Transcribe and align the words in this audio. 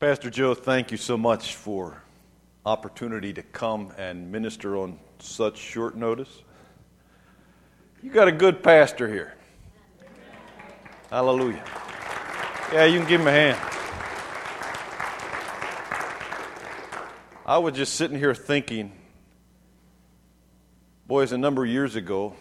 Pastor 0.00 0.30
Joe, 0.30 0.54
thank 0.54 0.92
you 0.92 0.96
so 0.96 1.18
much 1.18 1.56
for 1.56 2.02
opportunity 2.64 3.34
to 3.34 3.42
come 3.42 3.92
and 3.98 4.32
minister 4.32 4.78
on 4.78 4.98
such 5.18 5.58
short 5.58 5.94
notice. 5.94 6.42
You 8.02 8.10
got 8.10 8.26
a 8.26 8.32
good 8.32 8.62
pastor 8.62 9.06
here. 9.06 9.34
Hallelujah. 11.10 11.62
Yeah, 12.72 12.86
you 12.86 12.98
can 12.98 13.08
give 13.10 13.20
him 13.20 13.26
a 13.26 13.30
hand. 13.30 13.58
I 17.44 17.58
was 17.58 17.74
just 17.74 17.92
sitting 17.96 18.16
here 18.16 18.34
thinking, 18.34 18.92
boys, 21.06 21.32
a 21.32 21.38
number 21.38 21.62
of 21.62 21.68
years 21.68 21.94
ago, 21.94 22.34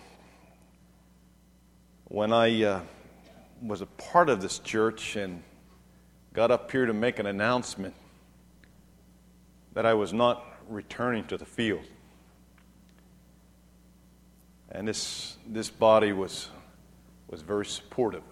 when 2.05 2.31
I 2.31 2.63
uh, 2.63 2.81
was 3.61 3.81
a 3.81 3.85
part 3.85 4.29
of 4.29 4.41
this 4.41 4.59
church 4.59 5.17
and 5.17 5.43
got 6.39 6.51
up 6.51 6.71
here 6.71 6.85
to 6.85 6.93
make 6.93 7.19
an 7.19 7.25
announcement 7.25 7.93
that 9.73 9.85
I 9.85 9.93
was 9.93 10.13
not 10.13 10.41
returning 10.69 11.25
to 11.25 11.37
the 11.37 11.43
field. 11.43 11.83
And 14.71 14.87
this, 14.87 15.35
this 15.45 15.69
body 15.69 16.13
was, 16.13 16.47
was 17.27 17.41
very 17.41 17.65
supportive. 17.65 18.23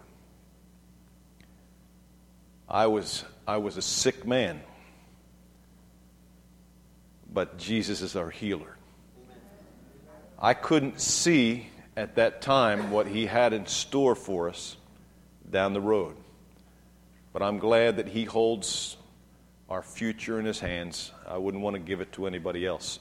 I 2.70 2.88
was, 2.88 3.26
I 3.46 3.58
was 3.58 3.76
a 3.76 3.82
sick 3.82 4.26
man, 4.26 4.62
but 7.30 7.58
Jesus 7.58 8.02
is 8.02 8.16
our 8.16 8.30
healer. 8.30 8.78
I 10.40 10.54
couldn't 10.54 11.02
see 11.02 11.68
at 11.98 12.16
that 12.16 12.42
time 12.42 12.90
what 12.90 13.06
He 13.06 13.26
had 13.26 13.52
in 13.52 13.66
store 13.66 14.16
for 14.16 14.48
us 14.48 14.78
down 15.52 15.74
the 15.74 15.82
road. 15.82 16.16
But 17.38 17.46
I'm 17.46 17.60
glad 17.60 17.98
that 17.98 18.08
He 18.08 18.24
holds 18.24 18.98
our 19.70 19.84
future 19.84 20.40
in 20.40 20.46
His 20.48 20.60
hands. 20.60 21.12
I 21.28 21.38
wouldn't 21.38 21.62
want 21.62 21.76
to 21.76 21.80
give 21.80 22.02
it 22.02 22.12
to 22.14 22.26
anybody 22.26 22.66
else. 22.66 22.98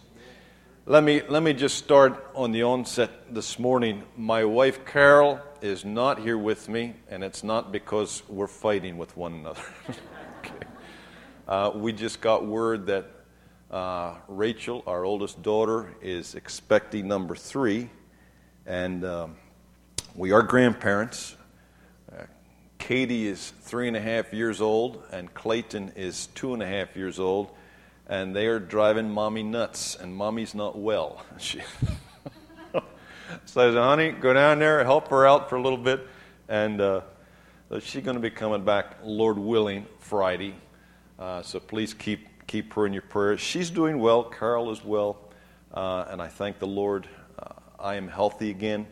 Let 0.85 1.05
me, 1.05 1.23
let 1.27 1.43
me 1.43 1.55
just 1.55 1.79
start 1.79 2.33
on 2.35 2.53
the 2.53 2.63
onset 2.63 3.33
this 3.33 3.59
morning. 3.59 4.03
My 4.15 4.45
wife 4.45 4.85
Carol 4.85 5.41
is 5.63 5.87
not 5.87 6.19
here 6.19 6.37
with 6.37 6.69
me, 6.69 6.97
and 7.09 7.25
it's 7.25 7.43
not 7.43 7.73
because 7.73 8.23
we're 8.29 8.47
fighting 8.47 8.99
with 8.99 9.17
one 9.17 9.33
another. 9.33 9.63
okay. 10.41 10.67
uh, 11.49 11.71
we 11.75 11.95
just 11.95 12.21
got 12.21 12.45
word 12.45 12.85
that 12.89 13.07
uh, 13.71 14.17
Rachel, 14.29 14.83
our 14.87 15.07
oldest 15.07 15.41
daughter, 15.41 15.95
is 16.03 16.35
expecting 16.35 17.09
number 17.09 17.37
three, 17.37 17.89
and 18.67 19.03
um, 19.03 19.37
we 20.15 20.33
are 20.33 20.43
grandparents. 20.43 21.36
Katie 22.87 23.27
is 23.27 23.53
three 23.63 23.89
and 23.89 23.97
a 23.97 24.01
half 24.01 24.33
years 24.33 24.61
old, 24.61 25.03
and 25.11 25.35
Clayton 25.35 25.95
is 25.97 26.29
two 26.37 26.55
and 26.55 26.63
a 26.63 26.67
half 26.69 26.95
years 26.95 27.19
old, 27.19 27.51
and 28.07 28.33
they 28.33 28.47
are 28.47 28.61
driving 28.61 29.11
mommy 29.11 29.43
nuts, 29.43 29.97
and 29.97 30.15
mommy's 30.15 30.55
not 30.55 30.79
well. 30.79 31.21
She 31.41 31.61
says, 33.45 33.75
honey, 33.75 34.13
go 34.13 34.33
down 34.33 34.61
there, 34.61 34.85
help 34.85 35.09
her 35.09 35.27
out 35.27 35.51
for 35.51 35.57
a 35.57 35.61
little 35.61 35.81
bit, 35.81 36.07
and 36.49 36.81
uh, 36.81 37.01
she's 37.81 38.05
going 38.05 38.15
to 38.15 38.21
be 38.21 38.31
coming 38.31 38.65
back, 38.65 38.99
Lord 39.03 39.37
willing, 39.37 39.87
Friday. 39.99 40.55
Uh, 41.19 41.43
so 41.43 41.59
please 41.59 41.93
keep, 41.93 42.47
keep 42.47 42.73
her 42.75 42.87
in 42.87 42.93
your 42.93 43.03
prayers. 43.03 43.41
She's 43.41 43.69
doing 43.69 43.99
well, 43.99 44.23
Carol 44.23 44.71
is 44.71 44.85
well, 44.85 45.19
uh, 45.75 46.05
and 46.09 46.23
I 46.23 46.29
thank 46.29 46.61
the 46.61 46.69
Lord. 46.69 47.09
Uh, 47.37 47.49
I 47.81 47.97
am 47.97 48.07
healthy 48.07 48.51
again. 48.51 48.87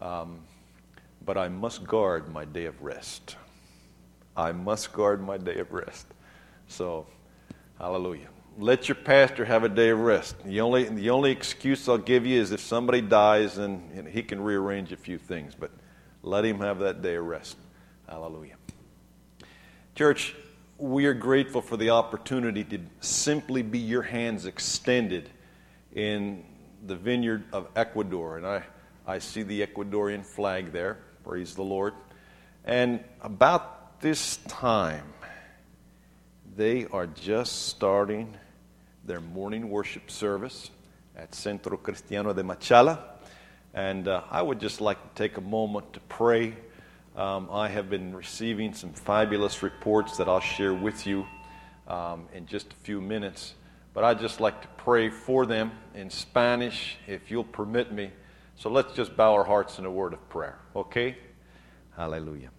Um, 0.00 0.38
but 1.24 1.38
I 1.38 1.48
must 1.48 1.84
guard 1.84 2.28
my 2.28 2.44
day 2.44 2.66
of 2.66 2.82
rest. 2.82 3.36
I 4.36 4.52
must 4.52 4.92
guard 4.92 5.22
my 5.22 5.36
day 5.36 5.58
of 5.58 5.72
rest. 5.72 6.06
So, 6.68 7.06
hallelujah. 7.78 8.28
Let 8.58 8.88
your 8.88 8.96
pastor 8.96 9.44
have 9.44 9.64
a 9.64 9.68
day 9.68 9.90
of 9.90 10.00
rest. 10.00 10.42
The 10.44 10.60
only, 10.60 10.84
the 10.84 11.10
only 11.10 11.30
excuse 11.30 11.88
I'll 11.88 11.98
give 11.98 12.26
you 12.26 12.40
is 12.40 12.52
if 12.52 12.60
somebody 12.60 13.00
dies 13.00 13.58
and 13.58 14.08
he 14.08 14.22
can 14.22 14.40
rearrange 14.40 14.92
a 14.92 14.96
few 14.96 15.18
things, 15.18 15.54
but 15.54 15.70
let 16.22 16.44
him 16.44 16.60
have 16.60 16.78
that 16.80 17.02
day 17.02 17.16
of 17.16 17.24
rest. 17.24 17.56
Hallelujah. 18.08 18.56
Church, 19.94 20.34
we 20.78 21.06
are 21.06 21.14
grateful 21.14 21.62
for 21.62 21.76
the 21.76 21.90
opportunity 21.90 22.64
to 22.64 22.78
simply 23.00 23.62
be 23.62 23.78
your 23.78 24.02
hands 24.02 24.46
extended 24.46 25.30
in 25.94 26.44
the 26.86 26.96
vineyard 26.96 27.44
of 27.52 27.68
Ecuador. 27.76 28.36
And 28.36 28.46
I, 28.46 28.62
I 29.06 29.18
see 29.18 29.42
the 29.42 29.64
Ecuadorian 29.66 30.24
flag 30.24 30.72
there. 30.72 30.98
Praise 31.24 31.54
the 31.54 31.62
Lord. 31.62 31.94
And 32.64 32.98
about 33.20 34.00
this 34.00 34.38
time, 34.48 35.06
they 36.56 36.86
are 36.86 37.06
just 37.06 37.68
starting 37.68 38.36
their 39.04 39.20
morning 39.20 39.70
worship 39.70 40.10
service 40.10 40.70
at 41.16 41.32
Centro 41.32 41.76
Cristiano 41.76 42.32
de 42.32 42.42
Machala. 42.42 42.98
And 43.72 44.08
uh, 44.08 44.22
I 44.32 44.42
would 44.42 44.58
just 44.58 44.80
like 44.80 45.00
to 45.00 45.22
take 45.22 45.36
a 45.36 45.40
moment 45.40 45.92
to 45.92 46.00
pray. 46.00 46.54
Um, 47.14 47.48
I 47.52 47.68
have 47.68 47.88
been 47.88 48.16
receiving 48.16 48.74
some 48.74 48.92
fabulous 48.92 49.62
reports 49.62 50.16
that 50.16 50.28
I'll 50.28 50.40
share 50.40 50.74
with 50.74 51.06
you 51.06 51.24
um, 51.86 52.26
in 52.34 52.46
just 52.46 52.72
a 52.72 52.76
few 52.82 53.00
minutes. 53.00 53.54
But 53.94 54.02
I'd 54.02 54.18
just 54.18 54.40
like 54.40 54.60
to 54.62 54.68
pray 54.76 55.08
for 55.08 55.46
them 55.46 55.70
in 55.94 56.10
Spanish, 56.10 56.96
if 57.06 57.30
you'll 57.30 57.44
permit 57.44 57.92
me. 57.92 58.10
So 58.62 58.70
let's 58.70 58.94
just 58.94 59.16
bow 59.16 59.34
our 59.34 59.42
hearts 59.42 59.80
in 59.80 59.86
a 59.86 59.90
word 59.90 60.12
of 60.12 60.20
prayer, 60.28 60.56
okay? 60.76 61.16
Aleluya. 61.98 62.52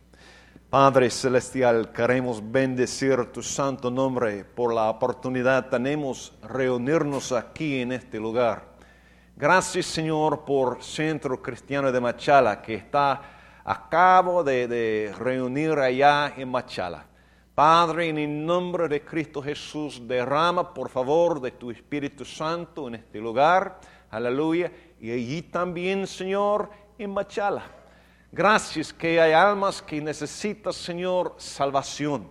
Padre 0.70 1.10
Celestial, 1.10 1.94
queremos 1.94 2.42
bendecir 2.42 3.32
tu 3.32 3.42
santo 3.42 3.90
nombre 3.90 4.44
por 4.44 4.74
la 4.74 4.90
oportunidad 4.90 5.70
tenemos 5.70 6.34
reunirnos 6.42 7.32
aquí 7.32 7.80
en 7.80 7.94
este 7.94 8.20
lugar. 8.20 8.66
Gracias 9.38 9.86
Señor 9.86 10.44
por 10.44 10.84
Centro 10.84 11.42
Cristiano 11.42 11.90
de 11.90 12.02
Machala 12.02 12.62
que 12.62 12.76
está 12.76 13.22
a 13.64 13.88
cabo 13.88 14.44
de, 14.44 14.68
de 14.68 15.16
reunir 15.18 15.80
allá 15.80 16.34
en 16.36 16.52
Machala. 16.52 17.06
Padre, 17.56 18.10
en 18.10 18.18
el 18.18 18.46
nombre 18.46 18.90
de 18.90 19.06
Cristo 19.06 19.42
Jesús, 19.42 20.02
derrama 20.06 20.74
por 20.74 20.90
favor 20.90 21.40
de 21.40 21.52
tu 21.52 21.72
Espíritu 21.72 22.26
Santo 22.26 22.90
en 22.90 22.96
este 22.96 23.20
lugar. 23.20 23.80
Aleluya 24.14 24.72
y 25.02 25.10
allí 25.10 25.42
también, 25.42 26.06
Señor, 26.06 26.70
en 27.00 27.12
Machala. 27.12 27.64
Gracias 28.32 28.94
que 28.94 29.20
hay 29.20 29.32
almas 29.32 29.82
que 29.82 30.00
necesitan, 30.00 30.72
Señor, 30.72 31.34
salvación. 31.38 32.28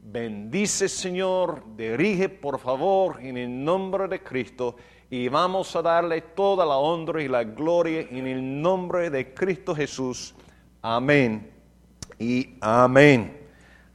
Bendice, 0.00 0.88
Señor, 0.88 1.62
dirige, 1.76 2.28
por 2.28 2.58
favor, 2.58 3.20
en 3.20 3.36
el 3.36 3.64
nombre 3.64 4.08
de 4.08 4.20
Cristo. 4.20 4.74
Y 5.08 5.28
vamos 5.28 5.76
a 5.76 5.82
darle 5.82 6.20
toda 6.20 6.66
la 6.66 6.76
honra 6.78 7.22
y 7.22 7.28
la 7.28 7.44
gloria 7.44 8.00
en 8.10 8.26
el 8.26 8.60
nombre 8.60 9.08
de 9.08 9.32
Cristo 9.32 9.72
Jesús. 9.72 10.34
Amén 10.82 11.52
y 12.18 12.56
amén. 12.60 13.38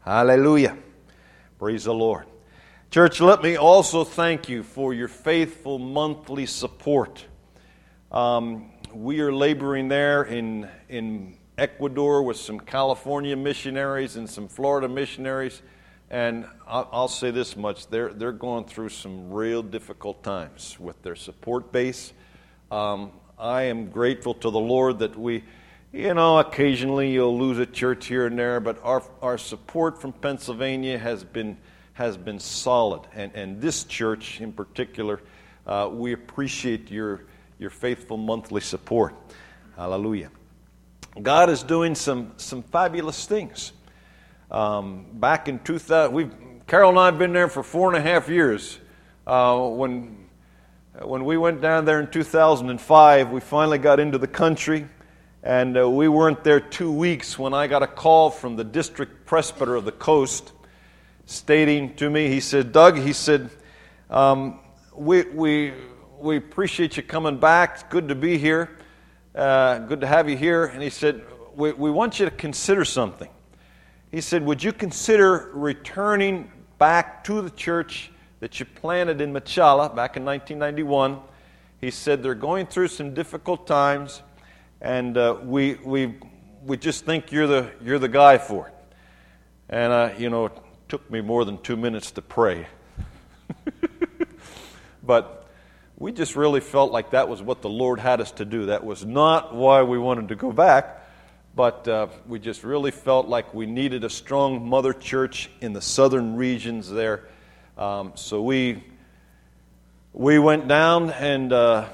Hallelujah. 0.05 0.77
Praise 1.59 1.83
the 1.83 1.93
Lord. 1.93 2.34
Church, 2.91 3.19
let 3.19 3.43
me 3.43 3.57
also 3.57 4.05
thank 4.05 4.47
you 4.47 4.63
for 4.63 4.93
your 4.93 5.09
faithful 5.09 5.79
monthly 5.79 6.45
support. 6.45 7.25
Um, 8.09 8.71
we 8.93 9.19
are 9.19 9.33
laboring 9.33 9.89
there 9.89 10.23
in, 10.23 10.69
in 10.87 11.37
Ecuador 11.57 12.23
with 12.23 12.37
some 12.37 12.59
California 12.59 13.35
missionaries 13.35 14.15
and 14.15 14.29
some 14.29 14.47
Florida 14.47 14.87
missionaries. 14.87 15.61
And 16.09 16.45
I'll, 16.65 17.09
say 17.09 17.31
this 17.31 17.57
much 17.57 17.87
they're, 17.87 18.13
they're 18.13 18.31
going 18.31 18.63
through 18.63 18.89
some 18.89 19.29
real 19.29 19.61
difficult 19.61 20.23
times 20.23 20.77
with 20.79 21.01
their 21.01 21.15
support 21.15 21.73
base. 21.73 22.13
Um, 22.71 23.11
I 23.37 23.63
am 23.63 23.89
grateful 23.89 24.35
to 24.35 24.49
the 24.49 24.59
Lord 24.59 24.99
that 24.99 25.17
we, 25.17 25.43
you 25.91 26.13
know, 26.13 26.39
occasionally 26.39 27.11
you'll 27.11 27.37
lose 27.37 27.57
a 27.57 27.65
church 27.65 28.05
here 28.07 28.27
and 28.27 28.39
there, 28.39 28.61
but 28.61 28.79
our, 28.83 29.03
our 29.21 29.37
support 29.37 29.99
from 29.99 30.13
Pennsylvania 30.13 30.97
has 30.97 31.25
been, 31.25 31.57
has 31.95 32.15
been 32.15 32.39
solid. 32.39 33.01
And, 33.13 33.33
and 33.35 33.59
this 33.59 33.83
church 33.83 34.39
in 34.39 34.53
particular, 34.53 35.21
uh, 35.67 35.89
we 35.91 36.13
appreciate 36.13 36.89
your 36.89 37.23
your 37.57 37.69
faithful 37.69 38.17
monthly 38.17 38.61
support. 38.61 39.15
Hallelujah. 39.75 40.29
God 41.21 41.49
is 41.49 41.63
doing 41.63 41.95
some, 41.95 42.33
some 42.37 42.63
fabulous 42.63 43.25
things. 43.25 43.71
Um, 44.51 45.05
back 45.13 45.47
in 45.47 45.59
2000, 45.59 46.13
we've, 46.13 46.33
Carol 46.67 46.89
and 46.89 46.99
I 46.99 47.05
have 47.05 47.17
been 47.17 47.33
there 47.33 47.47
for 47.47 47.63
four 47.63 47.93
and 47.93 47.97
a 47.97 48.01
half 48.01 48.27
years. 48.27 48.79
Uh, 49.25 49.69
when, 49.69 50.27
when 51.01 51.23
we 51.23 51.37
went 51.37 51.61
down 51.61 51.85
there 51.85 51.99
in 51.99 52.11
2005, 52.11 53.31
we 53.31 53.39
finally 53.39 53.77
got 53.77 53.99
into 53.99 54.17
the 54.17 54.27
country, 54.27 54.87
and 55.41 55.77
uh, 55.77 55.89
we 55.89 56.07
weren't 56.07 56.43
there 56.43 56.59
two 56.59 56.91
weeks 56.91 57.39
when 57.39 57.53
I 57.53 57.67
got 57.67 57.83
a 57.83 57.87
call 57.87 58.29
from 58.29 58.55
the 58.55 58.63
district 58.63 59.25
presbyter 59.25 59.75
of 59.75 59.85
the 59.85 59.91
coast 59.91 60.51
stating 61.25 61.95
to 61.95 62.09
me, 62.09 62.27
he 62.29 62.39
said, 62.39 62.71
Doug, 62.71 62.97
he 62.97 63.13
said, 63.13 63.49
um, 64.09 64.59
we, 64.95 65.23
we, 65.23 65.73
we 66.19 66.37
appreciate 66.37 66.97
you 66.97 67.03
coming 67.03 67.37
back. 67.37 67.71
It's 67.75 67.83
good 67.83 68.07
to 68.09 68.15
be 68.15 68.37
here. 68.37 68.77
Uh, 69.33 69.79
good 69.79 70.01
to 70.01 70.07
have 70.07 70.29
you 70.29 70.37
here. 70.37 70.65
And 70.65 70.81
he 70.81 70.89
said, 70.89 71.23
we, 71.55 71.71
we 71.73 71.91
want 71.91 72.19
you 72.19 72.25
to 72.25 72.31
consider 72.31 72.85
something. 72.85 73.29
He 74.11 74.21
said, 74.21 74.45
Would 74.45 74.63
you 74.63 74.71
consider 74.71 75.51
returning 75.53 76.51
back 76.77 77.23
to 77.25 77.41
the 77.41 77.49
church 77.49 78.11
that 78.39 78.59
you 78.59 78.65
planted 78.65 79.21
in 79.21 79.33
Machala 79.33 79.95
back 79.95 80.17
in 80.17 80.25
1991. 80.25 81.19
He 81.79 81.91
said 81.91 82.21
they're 82.21 82.35
going 82.35 82.67
through 82.67 82.89
some 82.89 83.13
difficult 83.13 83.65
times, 83.67 84.21
and 84.81 85.17
uh, 85.17 85.37
we, 85.43 85.75
we, 85.75 86.15
we 86.63 86.77
just 86.77 87.05
think 87.05 87.31
you're 87.31 87.47
the, 87.47 87.71
you're 87.81 87.99
the 87.99 88.07
guy 88.07 88.37
for 88.37 88.67
it. 88.67 88.73
And, 89.69 89.91
uh, 89.91 90.09
you 90.17 90.29
know, 90.29 90.51
took 90.87 91.09
me 91.09 91.21
more 91.21 91.45
than 91.45 91.57
two 91.61 91.75
minutes 91.75 92.11
to 92.11 92.21
pray. 92.21 92.67
but 95.03 95.47
we 95.97 96.11
just 96.11 96.35
really 96.35 96.59
felt 96.59 96.91
like 96.91 97.11
that 97.11 97.29
was 97.29 97.41
what 97.41 97.61
the 97.61 97.69
Lord 97.69 97.99
had 97.99 98.21
us 98.21 98.31
to 98.33 98.45
do. 98.45 98.67
That 98.67 98.83
was 98.83 99.05
not 99.05 99.55
why 99.55 99.83
we 99.83 99.97
wanted 99.97 100.27
to 100.29 100.35
go 100.35 100.51
back, 100.51 101.01
but 101.55 101.87
uh, 101.87 102.07
we 102.27 102.37
just 102.37 102.63
really 102.63 102.91
felt 102.91 103.27
like 103.27 103.53
we 103.53 103.65
needed 103.65 104.03
a 104.03 104.09
strong 104.09 104.67
mother 104.67 104.93
church 104.93 105.49
in 105.61 105.73
the 105.73 105.81
southern 105.81 106.35
regions 106.35 106.89
there. 106.89 107.27
Um, 107.77 108.11
so 108.15 108.41
we, 108.41 108.83
we 110.13 110.37
went 110.37 110.67
down 110.67 111.11
and 111.11 111.51
uh, 111.51 111.87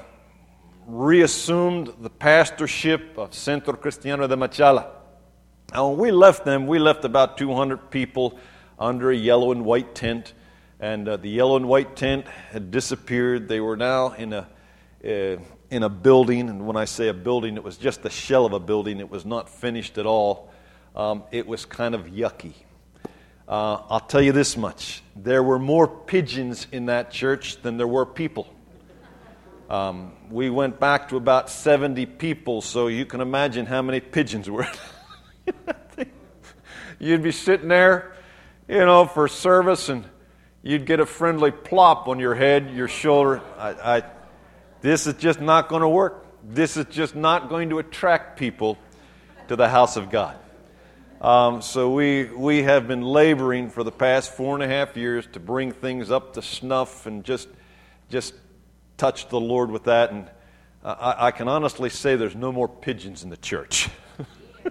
reassumed 0.86 1.94
the 2.00 2.10
pastorship 2.10 3.16
of 3.16 3.34
Centro 3.34 3.74
Cristiano 3.74 4.26
de 4.26 4.36
Machala. 4.36 4.86
And 5.72 5.90
when 5.90 5.98
we 5.98 6.10
left 6.10 6.44
them, 6.44 6.66
we 6.66 6.78
left 6.78 7.04
about 7.04 7.38
200 7.38 7.90
people 7.90 8.38
under 8.82 9.10
a 9.10 9.16
yellow 9.16 9.52
and 9.52 9.64
white 9.64 9.94
tent. 9.94 10.32
And 10.80 11.08
uh, 11.08 11.16
the 11.16 11.28
yellow 11.28 11.56
and 11.56 11.68
white 11.68 11.94
tent 11.94 12.26
had 12.26 12.70
disappeared. 12.70 13.48
They 13.48 13.60
were 13.60 13.76
now 13.76 14.12
in 14.12 14.32
a, 14.32 14.48
uh, 15.04 15.36
in 15.70 15.82
a 15.82 15.88
building. 15.88 16.48
And 16.48 16.66
when 16.66 16.76
I 16.76 16.84
say 16.86 17.08
a 17.08 17.14
building, 17.14 17.56
it 17.56 17.62
was 17.62 17.76
just 17.76 18.02
the 18.02 18.10
shell 18.10 18.44
of 18.44 18.52
a 18.52 18.60
building, 18.60 18.98
it 18.98 19.08
was 19.08 19.24
not 19.24 19.48
finished 19.48 19.98
at 19.98 20.06
all. 20.06 20.52
Um, 20.94 21.22
it 21.30 21.46
was 21.46 21.64
kind 21.64 21.94
of 21.94 22.06
yucky. 22.06 22.54
Uh, 23.48 23.82
I'll 23.88 24.00
tell 24.00 24.22
you 24.22 24.32
this 24.32 24.56
much 24.56 25.02
there 25.16 25.42
were 25.42 25.58
more 25.58 25.86
pigeons 25.86 26.66
in 26.72 26.86
that 26.86 27.10
church 27.10 27.60
than 27.62 27.76
there 27.76 27.88
were 27.88 28.06
people. 28.06 28.52
Um, 29.70 30.12
we 30.30 30.50
went 30.50 30.78
back 30.78 31.08
to 31.08 31.16
about 31.16 31.48
70 31.48 32.06
people, 32.06 32.60
so 32.60 32.88
you 32.88 33.06
can 33.06 33.20
imagine 33.20 33.64
how 33.64 33.80
many 33.80 34.00
pigeons 34.00 34.50
were. 34.50 34.66
you'd 36.98 37.22
be 37.22 37.32
sitting 37.32 37.68
there, 37.68 38.12
you 38.72 38.86
know, 38.86 39.04
for 39.04 39.28
service, 39.28 39.90
and 39.90 40.02
you'd 40.62 40.86
get 40.86 40.98
a 40.98 41.04
friendly 41.04 41.50
plop 41.50 42.08
on 42.08 42.18
your 42.18 42.34
head, 42.34 42.70
your 42.70 42.88
shoulder. 42.88 43.42
I, 43.58 43.96
I, 43.98 44.02
this 44.80 45.06
is 45.06 45.12
just 45.14 45.42
not 45.42 45.68
going 45.68 45.82
to 45.82 45.88
work. 45.90 46.24
This 46.42 46.78
is 46.78 46.86
just 46.86 47.14
not 47.14 47.50
going 47.50 47.68
to 47.68 47.80
attract 47.80 48.38
people 48.38 48.78
to 49.48 49.56
the 49.56 49.68
house 49.68 49.98
of 49.98 50.08
God. 50.08 50.38
Um, 51.20 51.60
so 51.60 51.92
we, 51.92 52.24
we 52.24 52.62
have 52.62 52.88
been 52.88 53.02
laboring 53.02 53.68
for 53.68 53.84
the 53.84 53.92
past 53.92 54.32
four 54.32 54.54
and 54.54 54.62
a 54.62 54.68
half 54.68 54.96
years 54.96 55.28
to 55.34 55.38
bring 55.38 55.72
things 55.72 56.10
up 56.10 56.32
to 56.32 56.42
snuff 56.42 57.04
and 57.04 57.24
just, 57.24 57.50
just 58.08 58.32
touch 58.96 59.28
the 59.28 59.38
Lord 59.38 59.70
with 59.70 59.84
that. 59.84 60.12
And 60.12 60.30
I, 60.82 61.26
I 61.26 61.30
can 61.30 61.46
honestly 61.46 61.90
say 61.90 62.16
there's 62.16 62.34
no 62.34 62.50
more 62.50 62.68
pigeons 62.68 63.22
in 63.22 63.28
the 63.28 63.36
church. 63.36 63.90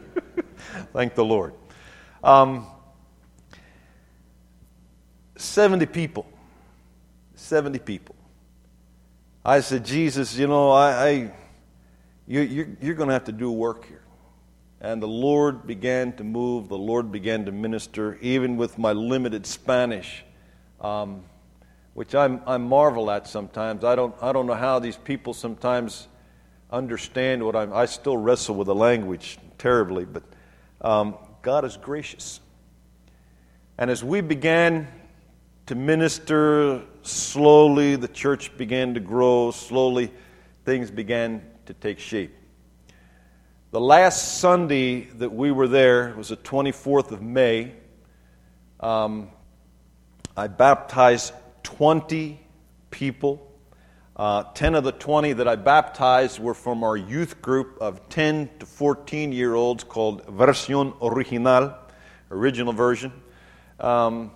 Thank 0.91 1.13
the 1.13 1.23
Lord. 1.23 1.53
Um, 2.23 2.65
70 5.41 5.85
people. 5.87 6.25
70 7.35 7.79
people. 7.79 8.15
I 9.43 9.61
said, 9.61 9.85
Jesus, 9.85 10.37
you 10.37 10.47
know, 10.47 10.71
I, 10.71 11.07
I 11.07 11.33
you, 12.27 12.41
you're, 12.41 12.67
you're 12.79 12.95
going 12.95 13.07
to 13.07 13.13
have 13.13 13.25
to 13.25 13.31
do 13.31 13.51
work 13.51 13.87
here. 13.87 14.03
And 14.79 15.01
the 15.01 15.07
Lord 15.07 15.67
began 15.67 16.13
to 16.13 16.23
move, 16.23 16.69
the 16.69 16.77
Lord 16.77 17.11
began 17.11 17.45
to 17.45 17.51
minister, 17.51 18.17
even 18.21 18.57
with 18.57 18.77
my 18.77 18.93
limited 18.93 19.45
Spanish, 19.45 20.23
um, 20.79 21.23
which 21.93 22.15
I'm, 22.15 22.41
I 22.47 22.57
marvel 22.57 23.11
at 23.11 23.27
sometimes. 23.27 23.83
I 23.83 23.95
don't, 23.95 24.15
I 24.21 24.31
don't 24.31 24.47
know 24.47 24.53
how 24.53 24.79
these 24.79 24.97
people 24.97 25.33
sometimes 25.33 26.07
understand 26.71 27.43
what 27.43 27.55
I'm, 27.55 27.73
I 27.73 27.85
still 27.85 28.17
wrestle 28.17 28.55
with 28.55 28.67
the 28.67 28.75
language 28.75 29.37
terribly, 29.57 30.05
but 30.05 30.23
um, 30.81 31.15
God 31.41 31.65
is 31.65 31.77
gracious. 31.77 32.39
And 33.77 33.91
as 33.91 34.03
we 34.03 34.21
began 34.21 34.87
to 35.71 35.75
minister 35.75 36.81
slowly, 37.01 37.95
the 37.95 38.09
church 38.09 38.57
began 38.57 38.93
to 38.93 38.99
grow. 38.99 39.51
Slowly, 39.51 40.11
things 40.65 40.91
began 40.91 41.41
to 41.65 41.73
take 41.73 41.97
shape. 41.97 42.35
The 43.71 43.79
last 43.79 44.39
Sunday 44.39 45.05
that 45.11 45.31
we 45.31 45.49
were 45.49 45.69
there 45.69 46.13
was 46.17 46.27
the 46.27 46.35
24th 46.35 47.11
of 47.11 47.21
May. 47.21 47.71
Um, 48.81 49.29
I 50.35 50.47
baptized 50.47 51.31
20 51.63 52.45
people. 52.89 53.49
Uh, 54.17 54.43
10 54.51 54.75
of 54.75 54.83
the 54.83 54.91
20 54.91 55.31
that 55.31 55.47
I 55.47 55.55
baptized 55.55 56.37
were 56.37 56.53
from 56.53 56.83
our 56.83 56.97
youth 56.97 57.41
group 57.41 57.77
of 57.79 58.09
10 58.09 58.49
to 58.59 58.65
14 58.65 59.31
year 59.31 59.55
olds 59.55 59.85
called 59.85 60.25
Versión 60.25 60.97
Original, 61.01 61.73
original 62.29 62.73
version. 62.73 63.13
Um, 63.79 64.31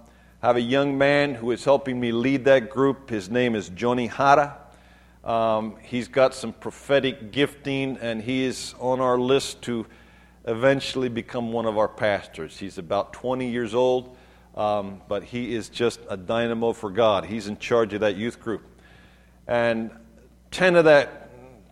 have 0.45 0.57
a 0.57 0.61
young 0.61 0.95
man 0.97 1.33
who 1.33 1.49
is 1.49 1.65
helping 1.65 1.99
me 1.99 2.11
lead 2.11 2.45
that 2.45 2.69
group. 2.69 3.09
His 3.09 3.29
name 3.29 3.55
is 3.55 3.69
Johnny 3.69 4.05
Hara. 4.05 4.57
Um, 5.23 5.77
he's 5.81 6.07
got 6.07 6.35
some 6.35 6.53
prophetic 6.53 7.31
gifting, 7.31 7.97
and 7.97 8.21
he 8.21 8.43
is 8.43 8.75
on 8.79 9.01
our 9.01 9.17
list 9.17 9.63
to 9.63 9.87
eventually 10.45 11.09
become 11.09 11.51
one 11.51 11.65
of 11.65 11.79
our 11.79 11.87
pastors. 11.87 12.57
He's 12.59 12.77
about 12.77 13.11
20 13.11 13.49
years 13.49 13.73
old, 13.73 14.15
um, 14.55 15.01
but 15.07 15.23
he 15.23 15.55
is 15.55 15.67
just 15.69 15.99
a 16.09 16.15
dynamo 16.15 16.73
for 16.73 16.91
God. 16.91 17.25
He's 17.25 17.47
in 17.47 17.57
charge 17.57 17.93
of 17.93 18.01
that 18.01 18.15
youth 18.15 18.39
group 18.39 18.61
and 19.47 19.91
10 20.51 20.75
of 20.75 20.85
that 20.85 21.21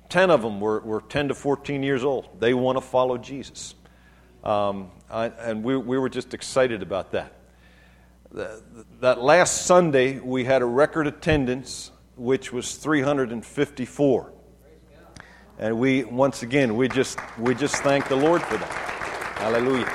10 0.10 0.30
of 0.30 0.44
them 0.44 0.60
were, 0.60 0.80
were 0.82 1.02
10 1.02 1.30
to 1.30 1.34
14 1.34 1.82
years 1.82 2.04
old 2.04 2.28
they 2.40 2.54
want 2.54 2.78
to 2.78 2.82
follow 2.82 3.18
jesus 3.18 3.76
um, 4.44 4.92
I, 5.10 5.28
and 5.28 5.64
we, 5.64 5.78
we 5.78 5.98
were 5.98 6.10
just 6.10 6.34
excited 6.34 6.82
about 6.82 7.12
that 7.12 7.34
that 8.34 9.22
last 9.22 9.66
sunday 9.66 10.20
we 10.20 10.44
had 10.44 10.62
a 10.62 10.66
record 10.66 11.08
attendance 11.08 11.92
which 12.16 12.52
was 12.52 12.76
354 12.76 14.34
and 15.60 15.78
we 15.78 16.04
once 16.04 16.42
again 16.44 16.76
we 16.76 16.88
just 16.88 17.20
we 17.38 17.54
just 17.54 17.76
thank 17.78 18.08
the 18.08 18.16
lord 18.16 18.42
for 18.42 18.58
that 18.58 18.72
hallelujah 19.38 19.92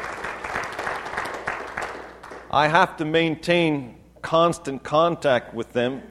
i 2.51 2.69
have 2.69 2.97
to 2.97 3.05
maintain 3.05 3.97
constant 4.23 4.83
contact 4.83 5.53
with 5.53 5.73
them 5.73 6.03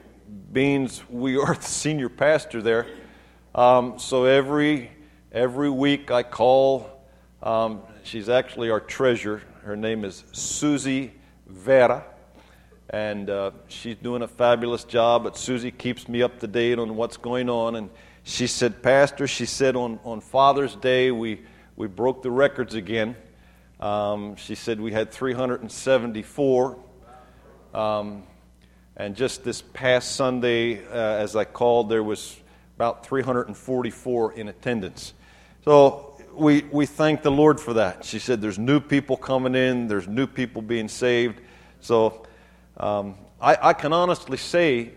Beans, 0.52 1.02
we 1.10 1.36
are 1.36 1.54
the 1.54 1.62
senior 1.62 2.08
pastor 2.08 2.62
there. 2.62 2.86
Um, 3.54 3.98
so 3.98 4.24
every 4.24 4.90
every 5.30 5.68
week 5.68 6.10
I 6.10 6.22
call. 6.22 6.90
Um, 7.42 7.82
she's 8.02 8.30
actually 8.30 8.70
our 8.70 8.80
treasurer. 8.80 9.42
Her 9.62 9.76
name 9.76 10.06
is 10.06 10.24
Susie 10.32 11.12
Vera, 11.46 12.04
and 12.90 13.28
uh, 13.28 13.50
she's 13.68 13.96
doing 13.96 14.22
a 14.22 14.28
fabulous 14.28 14.84
job. 14.84 15.24
But 15.24 15.36
Susie 15.36 15.70
keeps 15.70 16.08
me 16.08 16.22
up 16.22 16.40
to 16.40 16.46
date 16.46 16.78
on 16.78 16.96
what's 16.96 17.16
going 17.16 17.48
on. 17.50 17.76
And 17.76 17.90
she 18.22 18.46
said, 18.46 18.82
Pastor, 18.82 19.26
she 19.26 19.46
said 19.46 19.76
on 19.76 20.00
on 20.04 20.20
Father's 20.20 20.74
Day 20.74 21.10
we 21.10 21.42
we 21.76 21.86
broke 21.86 22.22
the 22.22 22.30
records 22.30 22.74
again. 22.74 23.16
Um, 23.80 24.36
she 24.36 24.54
said 24.54 24.80
we 24.80 24.92
had 24.92 25.12
374. 25.12 26.78
Um, 27.74 28.24
and 28.96 29.14
just 29.14 29.44
this 29.44 29.62
past 29.62 30.16
Sunday, 30.16 30.84
uh, 30.84 30.92
as 30.92 31.36
I 31.36 31.44
called, 31.44 31.88
there 31.88 32.02
was 32.02 32.36
about 32.74 33.06
344 33.06 34.32
in 34.32 34.48
attendance. 34.48 35.14
So 35.64 36.16
we, 36.34 36.62
we 36.72 36.86
thank 36.86 37.22
the 37.22 37.30
Lord 37.30 37.60
for 37.60 37.74
that. 37.74 38.04
She 38.04 38.18
said 38.18 38.40
there's 38.40 38.58
new 38.58 38.80
people 38.80 39.16
coming 39.16 39.54
in, 39.54 39.86
there's 39.86 40.08
new 40.08 40.26
people 40.26 40.62
being 40.62 40.88
saved. 40.88 41.40
So 41.80 42.26
um, 42.78 43.16
I, 43.40 43.58
I 43.60 43.72
can 43.72 43.92
honestly 43.92 44.38
say 44.38 44.92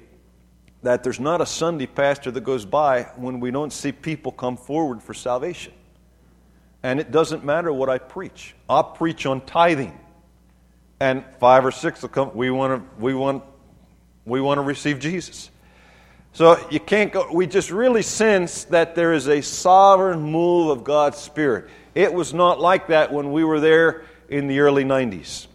that 0.83 1.03
there's 1.03 1.19
not 1.19 1.41
a 1.41 1.45
Sunday 1.45 1.87
pastor 1.87 2.31
that 2.31 2.41
goes 2.41 2.65
by 2.65 3.03
when 3.15 3.39
we 3.39 3.51
don't 3.51 3.71
see 3.71 3.91
people 3.91 4.31
come 4.31 4.57
forward 4.57 5.03
for 5.03 5.13
salvation. 5.13 5.73
And 6.83 6.99
it 6.99 7.11
doesn't 7.11 7.43
matter 7.43 7.71
what 7.71 7.89
I 7.89 7.99
preach. 7.99 8.55
I'll 8.67 8.83
preach 8.83 9.25
on 9.25 9.41
tithing. 9.41 9.97
And 10.99 11.23
five 11.39 11.65
or 11.65 11.71
six 11.71 12.01
will 12.01 12.09
come. 12.09 12.31
We 12.35 12.49
want 12.49 12.81
to, 12.81 13.01
we 13.01 13.13
want 13.13 13.43
we 14.25 14.39
want 14.39 14.59
to 14.59 14.61
receive 14.61 14.99
Jesus. 14.99 15.49
So 16.33 16.65
you 16.69 16.79
can't 16.79 17.11
go, 17.11 17.27
we 17.33 17.47
just 17.47 17.71
really 17.71 18.03
sense 18.03 18.63
that 18.65 18.95
there 18.95 19.13
is 19.13 19.27
a 19.27 19.41
sovereign 19.41 20.21
move 20.21 20.69
of 20.69 20.83
God's 20.83 21.17
Spirit. 21.17 21.69
It 21.93 22.13
was 22.13 22.33
not 22.33 22.59
like 22.59 22.87
that 22.87 23.11
when 23.11 23.31
we 23.31 23.43
were 23.43 23.59
there 23.59 24.05
in 24.29 24.47
the 24.47 24.59
early 24.59 24.85
90s. 24.85 25.47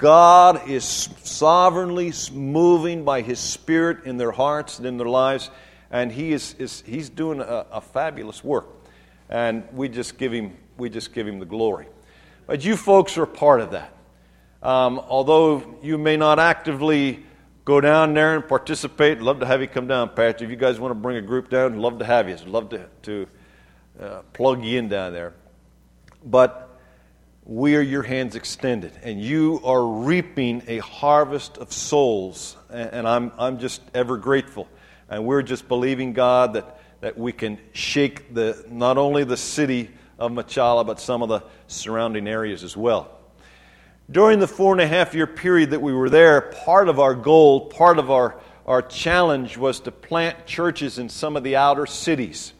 God 0.00 0.66
is 0.66 0.84
sovereignly 0.84 2.10
moving 2.32 3.04
by 3.04 3.20
His 3.20 3.38
Spirit 3.38 4.04
in 4.06 4.16
their 4.16 4.30
hearts 4.30 4.78
and 4.78 4.86
in 4.86 4.96
their 4.96 5.06
lives, 5.06 5.50
and 5.90 6.10
He 6.10 6.32
is, 6.32 6.54
is 6.58 6.82
He's 6.86 7.10
doing 7.10 7.40
a, 7.40 7.66
a 7.70 7.80
fabulous 7.82 8.42
work. 8.42 8.66
And 9.28 9.62
we 9.74 9.90
just 9.90 10.16
give 10.16 10.32
Him 10.32 10.56
we 10.78 10.88
just 10.88 11.12
give 11.12 11.28
Him 11.28 11.38
the 11.38 11.44
glory. 11.44 11.86
But 12.46 12.64
you 12.64 12.78
folks 12.78 13.18
are 13.18 13.26
part 13.26 13.60
of 13.60 13.72
that. 13.72 13.92
Um, 14.62 14.98
although 14.98 15.78
you 15.82 15.98
may 15.98 16.16
not 16.16 16.38
actively 16.38 17.22
go 17.66 17.82
down 17.82 18.14
there 18.14 18.36
and 18.36 18.48
participate, 18.48 19.20
love 19.20 19.40
to 19.40 19.46
have 19.46 19.60
you 19.60 19.68
come 19.68 19.86
down, 19.86 20.08
Pastor. 20.14 20.44
If 20.44 20.50
you 20.50 20.56
guys 20.56 20.80
want 20.80 20.92
to 20.92 20.94
bring 20.94 21.18
a 21.18 21.22
group 21.22 21.50
down, 21.50 21.78
love 21.78 21.98
to 21.98 22.06
have 22.06 22.26
you. 22.26 22.36
love 22.46 22.70
to, 22.70 22.88
to 23.02 23.26
uh, 24.00 24.22
plug 24.32 24.64
you 24.64 24.78
in 24.78 24.88
down 24.88 25.12
there. 25.12 25.34
But 26.24 26.69
we 27.50 27.74
are 27.74 27.80
your 27.80 28.04
hands 28.04 28.36
extended, 28.36 28.92
and 29.02 29.20
you 29.20 29.60
are 29.64 29.84
reaping 29.84 30.62
a 30.68 30.78
harvest 30.78 31.58
of 31.58 31.72
souls. 31.72 32.56
And, 32.70 33.08
I'm, 33.08 33.32
I'm 33.36 33.58
just 33.58 33.82
ever 33.92 34.16
grateful. 34.18 34.68
And 35.08 35.24
we're 35.24 35.42
just 35.42 35.66
believing, 35.66 36.12
God, 36.12 36.52
that, 36.52 36.80
that 37.00 37.18
we 37.18 37.32
can 37.32 37.58
shake 37.72 38.32
the, 38.32 38.64
not 38.70 38.98
only 38.98 39.24
the 39.24 39.36
city 39.36 39.90
of 40.16 40.30
Machala, 40.30 40.86
but 40.86 41.00
some 41.00 41.22
of 41.22 41.28
the 41.28 41.42
surrounding 41.66 42.28
areas 42.28 42.62
as 42.62 42.76
well. 42.76 43.18
During 44.08 44.38
the 44.38 44.46
four 44.46 44.70
and 44.70 44.80
a 44.80 44.86
half 44.86 45.12
year 45.12 45.26
period 45.26 45.70
that 45.70 45.82
we 45.82 45.92
were 45.92 46.08
there, 46.08 46.40
part 46.64 46.88
of 46.88 47.00
our 47.00 47.16
goal, 47.16 47.66
part 47.66 47.98
of 47.98 48.12
our, 48.12 48.36
our 48.64 48.80
challenge 48.80 49.56
was 49.56 49.80
to 49.80 49.90
plant 49.90 50.46
churches 50.46 51.00
in 51.00 51.08
some 51.08 51.36
of 51.36 51.42
the 51.42 51.56
outer 51.56 51.86
cities. 51.86 52.52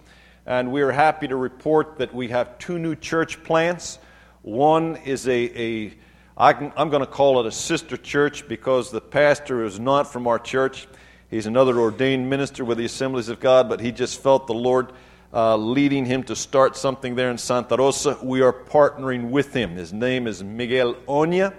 And 0.46 0.72
we 0.72 0.82
are 0.82 0.90
happy 0.90 1.28
to 1.28 1.36
report 1.36 1.98
that 1.98 2.12
we 2.12 2.26
have 2.30 2.58
two 2.58 2.80
new 2.80 2.96
church 2.96 3.44
plants. 3.44 4.00
One 4.42 4.96
is 4.96 5.28
a, 5.28 5.60
a 5.60 5.94
I 6.36 6.54
can, 6.54 6.72
I'm 6.74 6.88
going 6.88 7.04
to 7.04 7.10
call 7.10 7.40
it 7.40 7.46
a 7.46 7.52
sister 7.52 7.98
church 7.98 8.48
because 8.48 8.90
the 8.90 9.00
pastor 9.00 9.64
is 9.64 9.78
not 9.78 10.10
from 10.10 10.26
our 10.26 10.38
church. 10.38 10.88
He's 11.28 11.44
another 11.44 11.78
ordained 11.78 12.30
minister 12.30 12.64
with 12.64 12.78
the 12.78 12.86
Assemblies 12.86 13.28
of 13.28 13.38
God, 13.38 13.68
but 13.68 13.80
he 13.80 13.92
just 13.92 14.22
felt 14.22 14.46
the 14.46 14.54
Lord 14.54 14.92
uh, 15.34 15.56
leading 15.56 16.06
him 16.06 16.22
to 16.24 16.34
start 16.34 16.76
something 16.76 17.14
there 17.14 17.30
in 17.30 17.36
Santa 17.36 17.76
Rosa. 17.76 18.18
We 18.22 18.40
are 18.40 18.52
partnering 18.52 19.28
with 19.28 19.52
him. 19.52 19.76
His 19.76 19.92
name 19.92 20.26
is 20.26 20.42
Miguel 20.42 20.94
Oña. 21.06 21.54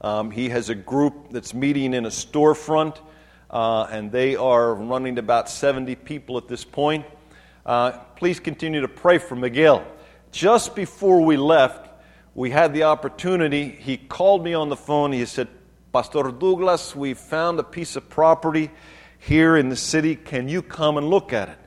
Um, 0.00 0.30
he 0.30 0.48
has 0.50 0.68
a 0.68 0.76
group 0.76 1.32
that's 1.32 1.52
meeting 1.52 1.92
in 1.92 2.06
a 2.06 2.10
storefront, 2.10 3.00
uh, 3.50 3.88
and 3.90 4.12
they 4.12 4.36
are 4.36 4.76
running 4.76 5.18
about 5.18 5.50
70 5.50 5.96
people 5.96 6.38
at 6.38 6.46
this 6.46 6.64
point. 6.64 7.04
Uh, 7.66 7.90
please 8.14 8.38
continue 8.38 8.80
to 8.80 8.88
pray 8.88 9.18
for 9.18 9.34
Miguel. 9.34 9.84
Just 10.30 10.74
before 10.74 11.20
we 11.24 11.36
left, 11.36 11.88
we 12.34 12.50
had 12.50 12.72
the 12.74 12.84
opportunity. 12.84 13.68
He 13.68 13.96
called 13.96 14.44
me 14.44 14.54
on 14.54 14.68
the 14.68 14.76
phone. 14.76 15.12
He 15.12 15.24
said, 15.24 15.48
Pastor 15.92 16.22
Douglas, 16.24 16.94
we 16.94 17.14
found 17.14 17.58
a 17.58 17.64
piece 17.64 17.96
of 17.96 18.08
property 18.08 18.70
here 19.18 19.56
in 19.56 19.68
the 19.68 19.76
city. 19.76 20.14
Can 20.14 20.48
you 20.48 20.62
come 20.62 20.96
and 20.98 21.08
look 21.08 21.32
at 21.32 21.48
it? 21.48 21.58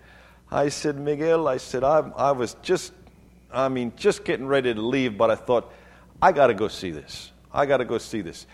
I 0.51 0.70
said, 0.70 1.00
Miguel, 1.00 1.48
I 1.48 1.58
said, 1.58 1.84
I, 1.84 2.00
I 2.15 2.32
was 2.32 2.56
just, 2.62 2.94
I 3.51 3.70
mean, 3.70 3.94
just 3.96 4.24
getting 4.25 4.46
ready 4.46 4.74
to 4.74 4.82
leave, 4.82 5.18
but 5.18 5.32
I 5.32 5.36
thought, 5.36 5.72
I 6.22 6.32
got 6.32 6.48
to 6.48 6.53
go 6.53 6.68
see 6.68 6.91
this. 6.91 7.32
I 7.53 7.65
got 7.65 7.77
to 7.77 7.86
go 7.86 7.98
see 7.98 8.22
this. 8.22 8.46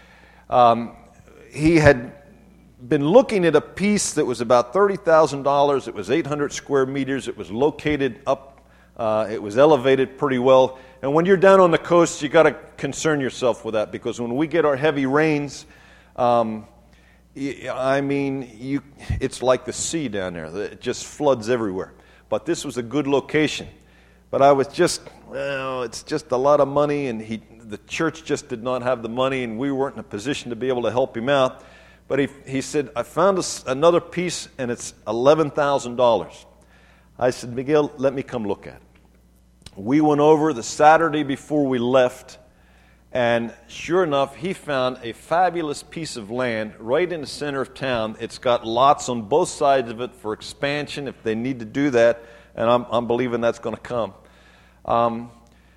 Um, 0.49 0.95
he 1.51 1.77
had 1.77 2.13
been 2.87 3.07
looking 3.07 3.45
at 3.45 3.55
a 3.55 3.61
piece 3.61 4.13
that 4.13 4.25
was 4.25 4.41
about 4.41 4.73
$30,000. 4.73 5.87
It 5.87 5.93
was 5.93 6.11
800 6.11 6.53
square 6.53 6.85
meters. 6.85 7.27
It 7.27 7.37
was 7.37 7.51
located 7.51 8.21
up, 8.27 8.56
uh, 8.97 9.27
it 9.29 9.41
was 9.41 9.57
elevated 9.57 10.17
pretty 10.17 10.39
well. 10.39 10.79
And 11.01 11.13
when 11.13 11.25
you're 11.25 11.37
down 11.37 11.59
on 11.59 11.71
the 11.71 11.77
coast, 11.77 12.21
you 12.21 12.29
got 12.29 12.43
to 12.43 12.51
concern 12.77 13.21
yourself 13.21 13.63
with 13.63 13.73
that 13.73 13.91
because 13.91 14.19
when 14.19 14.35
we 14.35 14.47
get 14.47 14.65
our 14.65 14.75
heavy 14.75 15.05
rains, 15.05 15.65
um, 16.15 16.67
I 17.71 18.01
mean, 18.01 18.51
you, 18.57 18.81
it's 19.21 19.43
like 19.43 19.63
the 19.65 19.73
sea 19.73 20.07
down 20.07 20.33
there. 20.33 20.45
It 20.45 20.81
just 20.81 21.05
floods 21.05 21.49
everywhere. 21.49 21.93
But 22.29 22.45
this 22.45 22.65
was 22.65 22.77
a 22.77 22.83
good 22.83 23.07
location. 23.07 23.67
But 24.31 24.41
I 24.41 24.51
was 24.51 24.67
just, 24.67 25.01
well, 25.27 25.83
it's 25.83 26.03
just 26.03 26.31
a 26.31 26.37
lot 26.37 26.59
of 26.59 26.67
money, 26.67 27.07
and 27.07 27.21
he, 27.21 27.41
the 27.59 27.77
church 27.87 28.25
just 28.25 28.49
did 28.49 28.63
not 28.63 28.81
have 28.81 29.03
the 29.03 29.09
money, 29.09 29.43
and 29.43 29.57
we 29.57 29.71
weren't 29.71 29.95
in 29.95 29.99
a 29.99 30.03
position 30.03 30.49
to 30.49 30.55
be 30.55 30.67
able 30.67 30.81
to 30.81 30.91
help 30.91 31.15
him 31.15 31.29
out. 31.29 31.63
But 32.07 32.19
he, 32.19 32.27
he 32.45 32.61
said, 32.61 32.89
I 32.95 33.03
found 33.03 33.39
another 33.65 33.99
piece 33.99 34.47
and 34.57 34.71
it's 34.71 34.93
$11,000. 35.05 36.45
I 37.19 37.29
said, 37.31 37.53
Miguel, 37.53 37.91
let 37.97 38.13
me 38.13 38.23
come 38.23 38.47
look 38.47 38.67
at 38.67 38.75
it. 38.75 38.81
We 39.77 40.01
went 40.01 40.21
over 40.21 40.53
the 40.53 40.63
Saturday 40.63 41.21
before 41.21 41.67
we 41.67 41.77
left, 41.77 42.39
and 43.11 43.53
sure 43.67 44.03
enough, 44.03 44.35
he 44.35 44.53
found 44.53 44.97
a 45.03 45.13
fabulous 45.13 45.83
piece 45.83 46.17
of 46.17 46.31
land 46.31 46.73
right 46.79 47.09
in 47.13 47.21
the 47.21 47.27
center 47.27 47.61
of 47.61 47.75
town. 47.75 48.17
It's 48.19 48.39
got 48.39 48.65
lots 48.65 49.07
on 49.07 49.21
both 49.21 49.49
sides 49.49 49.91
of 49.91 50.01
it 50.01 50.15
for 50.15 50.33
expansion 50.33 51.07
if 51.07 51.21
they 51.21 51.35
need 51.35 51.59
to 51.59 51.65
do 51.65 51.91
that, 51.91 52.23
and 52.55 52.67
I'm, 52.67 52.87
I'm 52.89 53.05
believing 53.05 53.39
that's 53.39 53.59
going 53.59 53.75
to 53.75 53.81
come. 53.81 54.15
Um, 54.83 55.29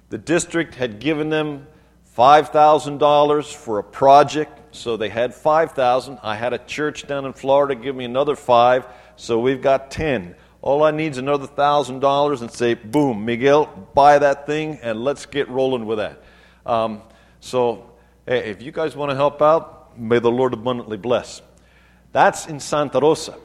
the 0.09 0.16
district 0.16 0.76
had 0.76 0.99
given 0.99 1.28
them 1.28 1.66
$5,000 2.16 3.54
for 3.54 3.78
a 3.78 3.85
project 3.85 4.61
so 4.73 4.97
they 4.97 5.09
had 5.09 5.35
5,000. 5.35 6.19
I 6.23 6.37
had 6.37 6.52
a 6.52 6.59
church 6.59 7.07
down 7.07 7.25
in 7.25 7.33
Florida 7.33 7.75
give 7.75 7.97
me 7.97 8.04
another 8.04 8.37
5, 8.37 8.87
so 9.16 9.40
we've 9.40 9.61
got 9.61 9.90
10. 9.90 10.35
All 10.62 10.82
I 10.82 10.90
need 10.90 11.12
is 11.12 11.18
another 11.18 11.46
$1,000 11.46 12.40
and 12.40 12.50
say, 12.50 12.74
boom, 12.74 13.24
Miguel, 13.24 13.66
buy 13.94 14.18
that 14.18 14.46
thing 14.46 14.78
and 14.82 15.02
let's 15.02 15.24
get 15.24 15.48
rolling 15.48 15.86
with 15.86 15.98
that. 15.98 16.22
Um, 16.66 17.02
so, 17.40 17.90
hey, 18.26 18.50
if 18.50 18.60
you 18.60 18.70
guys 18.70 18.94
want 18.94 19.10
to 19.10 19.16
help 19.16 19.40
out, 19.40 19.98
may 19.98 20.18
the 20.18 20.30
Lord 20.30 20.52
abundantly 20.52 20.98
bless. 20.98 21.40
That's 22.12 22.46
in 22.46 22.60
Santa 22.60 23.00
Rosa. 23.00 23.36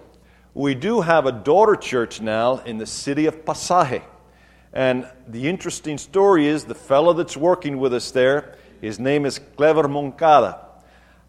We 0.53 0.75
do 0.75 1.01
have 1.01 1.25
a 1.25 1.31
daughter 1.31 1.75
church 1.75 2.19
now 2.19 2.57
in 2.59 2.77
the 2.77 2.85
city 2.85 3.27
of 3.27 3.45
Pasaje. 3.45 4.01
And 4.73 5.09
the 5.27 5.47
interesting 5.47 5.97
story 5.97 6.47
is 6.47 6.65
the 6.65 6.75
fellow 6.75 7.13
that's 7.13 7.37
working 7.37 7.77
with 7.77 7.93
us 7.93 8.11
there, 8.11 8.55
his 8.81 8.99
name 8.99 9.25
is 9.25 9.39
Clever 9.55 9.87
Moncada. 9.87 10.59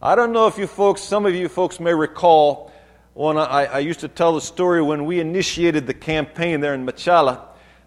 I 0.03 0.15
don't 0.15 0.33
know 0.33 0.49
if 0.49 0.59
you 0.59 0.67
folks, 0.67 1.01
some 1.01 1.27
of 1.27 1.35
you 1.35 1.49
folks 1.49 1.79
may 1.79 1.95
recall, 1.95 2.73
when 3.17 3.39
I, 3.39 3.65
I 3.65 3.79
used 3.79 4.01
to 4.01 4.09
tell 4.09 4.35
the 4.35 4.43
story 4.43 4.83
when 4.83 5.07
we 5.07 5.21
initiated 5.21 5.87
the 5.87 5.95
campaign 5.95 6.61
there 6.61 6.75
in 6.75 6.85
Machala, 6.85 7.41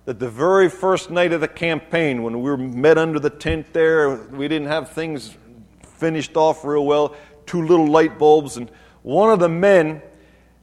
that 0.05 0.17
the 0.17 0.27
very 0.27 0.69
first 0.71 1.11
night 1.11 1.33
of 1.33 1.39
the 1.39 1.47
campaign, 1.47 2.23
when 2.23 2.41
we 2.41 2.49
were 2.49 2.57
met 2.57 2.97
under 2.97 3.19
the 3.19 3.29
tent 3.29 3.71
there, 3.71 4.15
we 4.15 4.47
didn't 4.47 4.69
have 4.69 4.89
things 4.89 5.37
finished 5.83 6.35
off 6.35 6.65
real 6.65 6.83
well, 6.83 7.15
two 7.45 7.61
little 7.61 7.85
light 7.85 8.17
bulbs, 8.17 8.57
and 8.57 8.71
one 9.03 9.29
of 9.29 9.37
the 9.37 9.47
men 9.47 10.01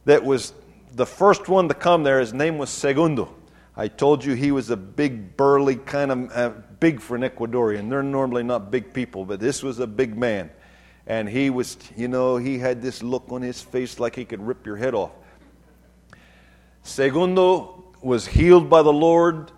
that 0.04 0.24
was 0.24 0.52
the 0.96 1.06
first 1.06 1.48
one 1.48 1.68
to 1.68 1.74
come 1.74 2.02
there, 2.02 2.18
his 2.18 2.34
name 2.34 2.58
was 2.58 2.68
Segundo. 2.68 3.32
I 3.76 3.86
told 3.86 4.24
you 4.24 4.34
he 4.34 4.50
was 4.50 4.70
a 4.70 4.76
big, 4.76 5.36
burly, 5.36 5.76
kind 5.76 6.10
of 6.10 6.32
uh, 6.32 6.50
big 6.80 7.00
for 7.00 7.14
an 7.14 7.22
Ecuadorian. 7.22 7.88
They're 7.88 8.02
normally 8.02 8.42
not 8.42 8.72
big 8.72 8.92
people, 8.92 9.26
but 9.26 9.38
this 9.38 9.62
was 9.62 9.78
a 9.78 9.86
big 9.86 10.16
man 10.16 10.50
and 11.06 11.28
he 11.28 11.50
was, 11.50 11.76
you 11.96 12.08
know, 12.08 12.36
he 12.36 12.58
had 12.58 12.82
this 12.82 13.02
look 13.02 13.30
on 13.30 13.42
his 13.42 13.62
face 13.62 14.00
like 14.00 14.16
he 14.16 14.24
could 14.24 14.42
rip 14.42 14.66
your 14.66 14.76
head 14.76 14.94
off. 14.94 15.12
Segundo 16.82 17.84
was 18.02 18.26
healed 18.26 18.68
by 18.68 18.82
the 18.82 18.92
Lord. 18.92 19.52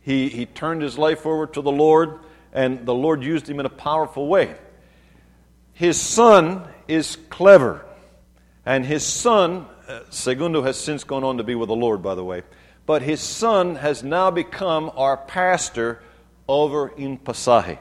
He, 0.00 0.28
he 0.28 0.46
turned 0.46 0.82
his 0.82 0.98
life 0.98 1.26
over 1.26 1.46
to 1.48 1.60
the 1.60 1.70
Lord, 1.70 2.20
and 2.52 2.86
the 2.86 2.94
Lord 2.94 3.22
used 3.22 3.48
him 3.48 3.60
in 3.60 3.66
a 3.66 3.70
powerful 3.70 4.28
way. 4.28 4.56
His 5.72 6.00
son 6.00 6.68
is 6.86 7.16
Clever, 7.30 7.84
and 8.64 8.84
his 8.84 9.04
son, 9.04 9.66
uh, 9.88 10.00
Segundo 10.10 10.62
has 10.62 10.78
since 10.78 11.02
gone 11.02 11.24
on 11.24 11.38
to 11.38 11.44
be 11.44 11.54
with 11.54 11.68
the 11.68 11.76
Lord, 11.76 12.02
by 12.02 12.14
the 12.14 12.24
way, 12.24 12.42
but 12.86 13.02
his 13.02 13.20
son 13.20 13.76
has 13.76 14.02
now 14.02 14.30
become 14.30 14.90
our 14.96 15.16
pastor 15.16 16.02
over 16.48 16.88
in 16.88 17.18
Pasaje. 17.18 17.78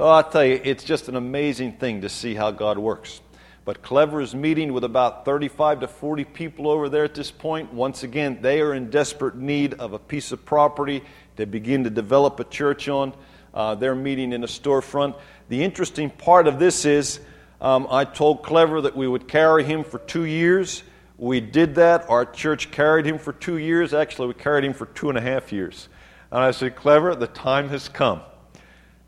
Oh, 0.00 0.08
I'll 0.08 0.28
tell 0.28 0.44
you, 0.44 0.60
it's 0.64 0.82
just 0.82 1.08
an 1.08 1.14
amazing 1.14 1.74
thing 1.74 2.00
to 2.00 2.08
see 2.08 2.34
how 2.34 2.50
God 2.50 2.78
works. 2.78 3.20
But 3.64 3.80
Clever 3.80 4.20
is 4.20 4.34
meeting 4.34 4.72
with 4.72 4.82
about 4.82 5.24
35 5.24 5.80
to 5.80 5.88
40 5.88 6.24
people 6.24 6.68
over 6.68 6.88
there 6.88 7.04
at 7.04 7.14
this 7.14 7.30
point. 7.30 7.72
Once 7.72 8.02
again, 8.02 8.38
they 8.42 8.60
are 8.60 8.74
in 8.74 8.90
desperate 8.90 9.36
need 9.36 9.74
of 9.74 9.92
a 9.92 9.98
piece 10.00 10.32
of 10.32 10.44
property 10.44 11.04
to 11.36 11.46
begin 11.46 11.84
to 11.84 11.90
develop 11.90 12.40
a 12.40 12.44
church 12.44 12.88
on. 12.88 13.14
Uh, 13.54 13.76
they're 13.76 13.94
meeting 13.94 14.32
in 14.32 14.42
a 14.42 14.48
storefront. 14.48 15.16
The 15.48 15.62
interesting 15.62 16.10
part 16.10 16.48
of 16.48 16.58
this 16.58 16.84
is 16.84 17.20
um, 17.60 17.86
I 17.88 18.04
told 18.04 18.42
Clever 18.42 18.80
that 18.80 18.96
we 18.96 19.06
would 19.06 19.28
carry 19.28 19.62
him 19.62 19.84
for 19.84 20.00
two 20.00 20.24
years. 20.24 20.82
We 21.18 21.40
did 21.40 21.76
that. 21.76 22.10
Our 22.10 22.26
church 22.26 22.72
carried 22.72 23.06
him 23.06 23.18
for 23.18 23.32
two 23.32 23.58
years. 23.58 23.94
Actually, 23.94 24.26
we 24.26 24.34
carried 24.34 24.64
him 24.64 24.74
for 24.74 24.86
two 24.86 25.08
and 25.08 25.16
a 25.16 25.22
half 25.22 25.52
years. 25.52 25.88
And 26.32 26.42
I 26.42 26.50
said, 26.50 26.74
Clever, 26.74 27.14
the 27.14 27.28
time 27.28 27.68
has 27.68 27.88
come. 27.88 28.22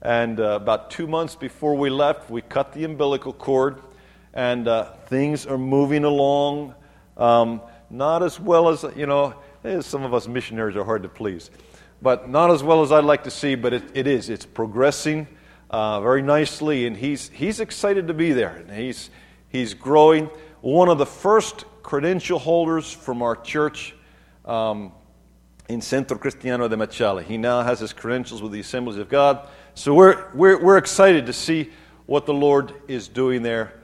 And 0.03 0.39
uh, 0.41 0.59
about 0.61 0.91
two 0.91 1.07
months 1.07 1.35
before 1.35 1.75
we 1.75 1.91
left, 1.91 2.31
we 2.31 2.43
cut 2.43 2.73
the 2.73 2.85
umbilical 2.85 3.33
cord, 3.33 3.81
and 4.35 4.69
uh, 4.69 4.93
things 5.07 5.47
are 5.47 5.59
moving 5.59 6.05
along. 6.05 6.75
Um, 7.17 7.63
not 7.89 8.23
as 8.23 8.39
well 8.39 8.69
as, 8.69 8.85
you 8.95 9.07
know, 9.07 9.35
eh, 9.65 9.81
some 9.81 10.03
of 10.03 10.13
us 10.13 10.29
missionaries 10.29 10.77
are 10.77 10.85
hard 10.85 11.03
to 11.05 11.09
please, 11.09 11.51
but 12.03 12.29
not 12.29 12.51
as 12.51 12.63
well 12.63 12.83
as 12.83 12.93
I'd 12.93 13.05
like 13.05 13.25
to 13.25 13.31
see, 13.31 13.55
but 13.55 13.73
it, 13.73 13.83
it 13.95 14.07
is. 14.07 14.29
It's 14.29 14.45
progressing 14.45 15.27
uh, 15.71 16.01
very 16.01 16.23
nicely, 16.23 16.87
and 16.87 16.97
he's, 16.97 17.29
he's 17.31 17.61
excited 17.61 18.09
to 18.09 18.15
be 18.15 18.33
there. 18.33 18.57
And 18.57 18.71
he's, 18.71 19.11
he's 19.49 19.73
growing. 19.73 20.27
One 20.61 20.89
of 20.89 20.99
the 20.99 21.07
first 21.07 21.65
credential 21.83 22.39
holders 22.39 22.93
from 22.93 23.23
our 23.23 23.37
church 23.37 23.95
um, 24.45 24.93
in 25.69 25.81
Centro 25.81 26.19
Cristiano 26.19 26.69
de 26.69 26.77
Machala. 26.77 27.23
He 27.23 27.39
now 27.39 27.63
has 27.63 27.81
his 27.81 27.93
credentials 27.93 28.43
with 28.43 28.53
the 28.53 28.61
Assemblies 28.61 28.99
of 28.99 29.09
God. 29.09 29.49
So 29.77 29.93
we're, 29.93 30.33
we're, 30.33 30.59
we're 30.59 30.79
excited 30.79 31.27
to 31.27 31.35
see 31.35 31.71
what 32.07 32.25
the 32.25 32.33
Lord 32.33 32.73
is 32.89 33.09
doing 33.09 33.43
there 33.43 33.75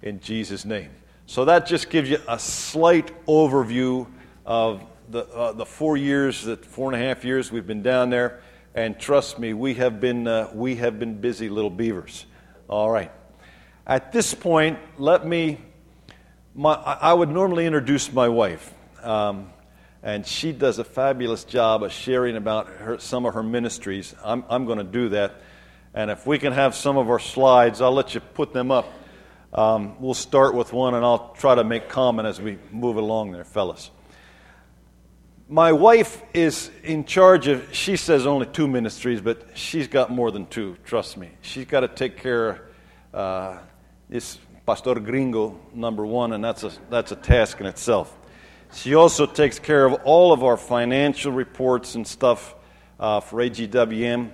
in 0.00 0.20
Jesus' 0.20 0.64
name. 0.64 0.90
So 1.26 1.44
that 1.46 1.66
just 1.66 1.90
gives 1.90 2.08
you 2.08 2.18
a 2.28 2.38
slight 2.38 3.10
overview 3.26 4.06
of 4.46 4.84
the, 5.10 5.26
uh, 5.26 5.50
the 5.50 5.66
four 5.66 5.96
years, 5.96 6.44
the 6.44 6.56
four 6.56 6.92
and 6.92 7.02
a 7.02 7.04
half 7.04 7.24
years 7.24 7.50
we've 7.50 7.66
been 7.66 7.82
down 7.82 8.08
there. 8.08 8.40
And 8.76 8.96
trust 9.00 9.40
me, 9.40 9.52
we 9.52 9.74
have 9.74 10.00
been, 10.00 10.28
uh, 10.28 10.48
we 10.54 10.76
have 10.76 11.00
been 11.00 11.20
busy 11.20 11.48
little 11.48 11.70
beavers. 11.70 12.24
All 12.68 12.88
right. 12.88 13.10
At 13.84 14.12
this 14.12 14.34
point, 14.34 14.78
let 14.96 15.26
me, 15.26 15.58
my, 16.54 16.74
I 16.74 17.12
would 17.12 17.30
normally 17.30 17.66
introduce 17.66 18.12
my 18.12 18.28
wife. 18.28 18.72
Um, 19.02 19.52
and 20.02 20.26
she 20.26 20.52
does 20.52 20.78
a 20.78 20.84
fabulous 20.84 21.44
job 21.44 21.82
of 21.82 21.92
sharing 21.92 22.36
about 22.36 22.68
her, 22.68 22.98
some 22.98 23.24
of 23.24 23.34
her 23.34 23.42
ministries. 23.42 24.14
I'm, 24.24 24.44
I'm 24.48 24.66
going 24.66 24.78
to 24.78 24.84
do 24.84 25.10
that. 25.10 25.40
And 25.94 26.10
if 26.10 26.26
we 26.26 26.38
can 26.38 26.52
have 26.52 26.74
some 26.74 26.96
of 26.96 27.08
our 27.10 27.18
slides, 27.18 27.80
I'll 27.80 27.92
let 27.92 28.14
you 28.14 28.20
put 28.20 28.52
them 28.52 28.70
up. 28.70 28.90
Um, 29.52 30.00
we'll 30.00 30.14
start 30.14 30.54
with 30.54 30.72
one, 30.72 30.94
and 30.94 31.04
I'll 31.04 31.34
try 31.34 31.54
to 31.54 31.62
make 31.62 31.88
comment 31.88 32.26
as 32.26 32.40
we 32.40 32.58
move 32.70 32.96
along 32.96 33.32
there, 33.32 33.44
fellas. 33.44 33.90
My 35.48 35.72
wife 35.72 36.22
is 36.32 36.70
in 36.82 37.04
charge 37.04 37.46
of, 37.46 37.74
she 37.74 37.98
says 37.98 38.26
only 38.26 38.46
two 38.46 38.66
ministries, 38.66 39.20
but 39.20 39.46
she's 39.52 39.88
got 39.88 40.10
more 40.10 40.30
than 40.30 40.46
two, 40.46 40.78
trust 40.84 41.18
me. 41.18 41.30
She's 41.42 41.66
got 41.66 41.80
to 41.80 41.88
take 41.88 42.16
care 42.16 42.48
of 42.48 42.58
uh, 43.12 43.58
this 44.08 44.38
Pastor 44.64 44.94
Gringo, 44.94 45.60
number 45.74 46.06
one, 46.06 46.32
and 46.32 46.42
that's 46.42 46.64
a, 46.64 46.72
that's 46.88 47.12
a 47.12 47.16
task 47.16 47.60
in 47.60 47.66
itself. 47.66 48.16
She 48.74 48.94
also 48.94 49.26
takes 49.26 49.58
care 49.58 49.84
of 49.84 49.94
all 50.04 50.32
of 50.32 50.42
our 50.42 50.56
financial 50.56 51.30
reports 51.30 51.94
and 51.94 52.06
stuff 52.06 52.54
uh, 52.98 53.20
for 53.20 53.38
AGWM. 53.40 54.30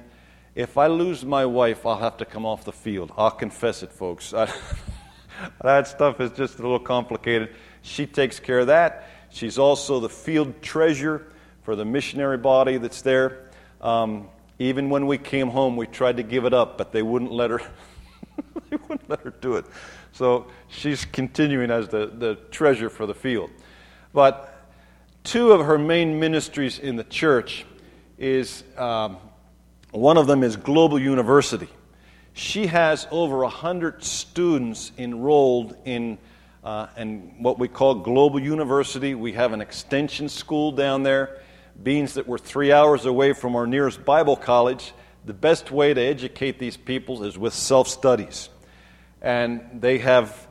If 0.54 0.78
I 0.78 0.86
lose 0.86 1.24
my 1.24 1.44
wife, 1.44 1.84
I'll 1.84 1.98
have 1.98 2.16
to 2.18 2.24
come 2.24 2.46
off 2.46 2.64
the 2.64 2.72
field. 2.72 3.12
I'll 3.16 3.32
confess 3.32 3.82
it, 3.82 3.92
folks. 3.92 4.30
that 5.62 5.88
stuff 5.88 6.20
is 6.20 6.30
just 6.32 6.58
a 6.60 6.62
little 6.62 6.78
complicated. 6.78 7.54
She 7.82 8.06
takes 8.06 8.38
care 8.38 8.60
of 8.60 8.68
that. 8.68 9.08
She's 9.30 9.58
also 9.58 10.00
the 10.00 10.08
field 10.08 10.62
treasurer 10.62 11.26
for 11.62 11.74
the 11.74 11.84
missionary 11.84 12.38
body 12.38 12.78
that's 12.78 13.02
there. 13.02 13.50
Um, 13.80 14.28
even 14.60 14.88
when 14.88 15.06
we 15.06 15.18
came 15.18 15.48
home, 15.48 15.76
we 15.76 15.86
tried 15.86 16.16
to 16.16 16.22
give 16.22 16.44
it 16.44 16.54
up, 16.54 16.78
but 16.78 16.92
they 16.92 17.02
wouldn't 17.02 17.32
let 17.32 17.50
her. 17.50 17.60
they 18.70 18.76
wouldn't 18.88 19.10
let 19.10 19.20
her 19.20 19.34
do 19.40 19.56
it. 19.56 19.66
So 20.12 20.46
she's 20.68 21.04
continuing 21.04 21.70
as 21.70 21.88
the, 21.88 22.06
the 22.06 22.36
treasurer 22.50 22.88
for 22.88 23.06
the 23.06 23.14
field. 23.14 23.50
But 24.12 24.54
two 25.24 25.52
of 25.52 25.66
her 25.66 25.78
main 25.78 26.18
ministries 26.18 26.78
in 26.78 26.96
the 26.96 27.04
church 27.04 27.66
is 28.16 28.64
um, 28.76 29.18
one 29.90 30.16
of 30.16 30.26
them 30.26 30.42
is 30.42 30.56
Global 30.56 30.98
University. 30.98 31.68
She 32.32 32.66
has 32.66 33.06
over 33.10 33.38
100 33.38 34.02
students 34.02 34.92
enrolled 34.96 35.76
in, 35.84 36.18
uh, 36.64 36.86
in 36.96 37.42
what 37.42 37.58
we 37.58 37.68
call 37.68 37.96
Global 37.96 38.40
University. 38.40 39.14
We 39.14 39.32
have 39.32 39.52
an 39.52 39.60
extension 39.60 40.28
school 40.28 40.72
down 40.72 41.02
there. 41.02 41.40
Means 41.84 42.14
that 42.14 42.26
we're 42.26 42.38
three 42.38 42.72
hours 42.72 43.04
away 43.04 43.32
from 43.34 43.54
our 43.54 43.66
nearest 43.66 44.04
Bible 44.04 44.36
college. 44.36 44.92
The 45.24 45.34
best 45.34 45.70
way 45.70 45.94
to 45.94 46.00
educate 46.00 46.58
these 46.58 46.76
people 46.76 47.22
is 47.22 47.38
with 47.38 47.54
self 47.54 47.86
studies. 47.86 48.48
And 49.22 49.80
they 49.80 49.98
have 49.98 50.47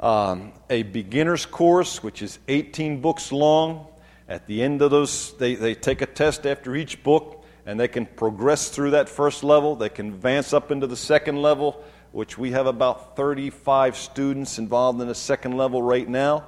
um, 0.00 0.52
a 0.68 0.82
beginner's 0.82 1.46
course, 1.46 2.02
which 2.02 2.22
is 2.22 2.38
18 2.48 3.00
books 3.00 3.32
long. 3.32 3.86
At 4.28 4.46
the 4.46 4.62
end 4.62 4.82
of 4.82 4.90
those, 4.90 5.36
they, 5.38 5.54
they 5.54 5.74
take 5.74 6.02
a 6.02 6.06
test 6.06 6.46
after 6.46 6.74
each 6.74 7.02
book, 7.02 7.44
and 7.64 7.78
they 7.78 7.88
can 7.88 8.06
progress 8.06 8.68
through 8.68 8.90
that 8.90 9.08
first 9.08 9.42
level. 9.42 9.76
They 9.76 9.88
can 9.88 10.08
advance 10.08 10.52
up 10.52 10.70
into 10.70 10.86
the 10.86 10.96
second 10.96 11.40
level, 11.40 11.82
which 12.12 12.36
we 12.36 12.50
have 12.52 12.66
about 12.66 13.16
35 13.16 13.96
students 13.96 14.58
involved 14.58 15.00
in 15.00 15.08
the 15.08 15.14
second 15.14 15.56
level 15.56 15.82
right 15.82 16.08
now. 16.08 16.44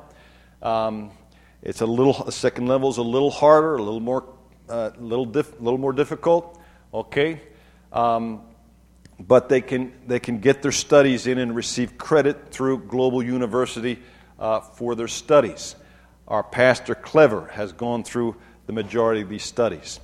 Um, 0.62 1.10
it's 1.62 1.80
a 1.80 1.86
little, 1.86 2.24
the 2.24 2.32
second 2.32 2.66
level 2.66 2.90
is 2.90 2.98
a 2.98 3.02
little 3.02 3.30
harder, 3.30 3.76
a 3.76 3.82
little 3.82 4.00
more, 4.00 4.24
uh, 4.68 4.90
little, 4.98 5.26
dif- 5.26 5.60
little 5.60 5.78
more 5.78 5.92
difficult. 5.92 6.60
Okay. 6.92 7.40
Um, 7.92 8.42
but 9.18 9.48
they 9.48 9.60
can, 9.60 9.92
they 10.06 10.20
can 10.20 10.38
get 10.38 10.62
their 10.62 10.72
studies 10.72 11.26
in 11.26 11.38
and 11.38 11.54
receive 11.54 11.98
credit 11.98 12.50
through 12.50 12.78
Global 12.78 13.22
University 13.22 13.98
uh, 14.38 14.60
for 14.60 14.94
their 14.94 15.08
studies. 15.08 15.74
Our 16.28 16.42
pastor, 16.42 16.94
Clever, 16.94 17.46
has 17.46 17.72
gone 17.72 18.04
through 18.04 18.36
the 18.66 18.72
majority 18.72 19.22
of 19.22 19.28
these 19.28 19.42
studies. 19.42 19.98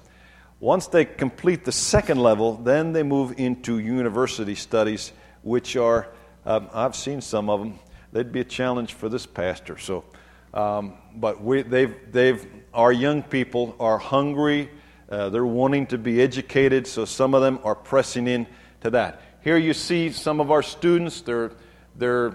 Once 0.58 0.86
they 0.86 1.04
complete 1.04 1.64
the 1.64 1.72
second 1.72 2.18
level, 2.18 2.54
then 2.54 2.92
they 2.92 3.02
move 3.02 3.34
into 3.36 3.78
university 3.78 4.54
studies, 4.54 5.12
which 5.42 5.76
are, 5.76 6.08
um, 6.46 6.68
I've 6.72 6.96
seen 6.96 7.20
some 7.20 7.50
of 7.50 7.60
them, 7.60 7.78
they'd 8.12 8.32
be 8.32 8.40
a 8.40 8.44
challenge 8.44 8.94
for 8.94 9.08
this 9.08 9.26
pastor. 9.26 9.76
So, 9.78 10.04
um, 10.54 10.94
but 11.14 11.42
we, 11.42 11.62
they've, 11.62 11.94
they've, 12.10 12.46
our 12.72 12.92
young 12.92 13.22
people 13.22 13.76
are 13.78 13.98
hungry, 13.98 14.70
uh, 15.10 15.28
they're 15.28 15.44
wanting 15.44 15.86
to 15.88 15.98
be 15.98 16.22
educated, 16.22 16.86
so 16.86 17.04
some 17.04 17.34
of 17.34 17.42
them 17.42 17.58
are 17.62 17.74
pressing 17.74 18.26
in 18.26 18.46
to 18.84 18.90
that. 18.90 19.22
Here 19.40 19.56
you 19.56 19.72
see 19.72 20.12
some 20.12 20.40
of 20.40 20.50
our 20.50 20.62
students. 20.62 21.22
They're, 21.22 21.52
they're 21.96 22.34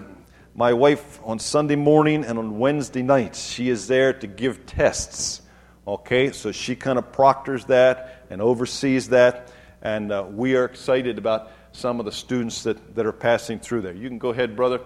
my 0.52 0.72
wife 0.72 1.20
on 1.22 1.38
Sunday 1.38 1.76
morning 1.76 2.24
and 2.24 2.40
on 2.40 2.58
Wednesday 2.58 3.02
nights. 3.02 3.46
She 3.46 3.68
is 3.68 3.86
there 3.86 4.12
to 4.14 4.26
give 4.26 4.66
tests. 4.66 5.42
Okay, 5.86 6.32
so 6.32 6.50
she 6.50 6.74
kind 6.74 6.98
of 6.98 7.12
proctors 7.12 7.66
that 7.66 8.26
and 8.30 8.42
oversees 8.42 9.10
that. 9.10 9.52
And 9.80 10.10
uh, 10.10 10.26
we 10.28 10.56
are 10.56 10.64
excited 10.64 11.18
about 11.18 11.52
some 11.70 12.00
of 12.00 12.04
the 12.04 12.10
students 12.10 12.64
that, 12.64 12.96
that 12.96 13.06
are 13.06 13.12
passing 13.12 13.60
through 13.60 13.82
there. 13.82 13.94
You 13.94 14.08
can 14.08 14.18
go 14.18 14.30
ahead, 14.30 14.56
brother. 14.56 14.80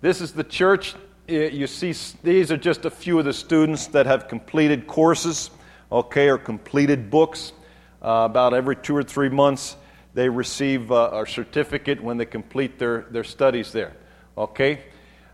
This 0.00 0.22
is 0.22 0.32
the 0.32 0.44
church. 0.44 0.94
You 1.28 1.66
see, 1.66 1.92
these 2.22 2.50
are 2.50 2.56
just 2.56 2.86
a 2.86 2.90
few 2.90 3.18
of 3.18 3.26
the 3.26 3.34
students 3.34 3.88
that 3.88 4.06
have 4.06 4.26
completed 4.26 4.86
courses, 4.86 5.50
okay, 5.92 6.30
or 6.30 6.38
completed 6.38 7.10
books 7.10 7.52
uh, 8.00 8.22
about 8.24 8.54
every 8.54 8.74
two 8.74 8.96
or 8.96 9.02
three 9.02 9.28
months 9.28 9.76
they 10.14 10.28
receive 10.28 10.90
uh, 10.90 11.10
a 11.12 11.26
certificate 11.26 12.02
when 12.02 12.16
they 12.16 12.26
complete 12.26 12.78
their, 12.78 13.02
their 13.10 13.24
studies 13.24 13.72
there. 13.72 13.96
Okay? 14.36 14.82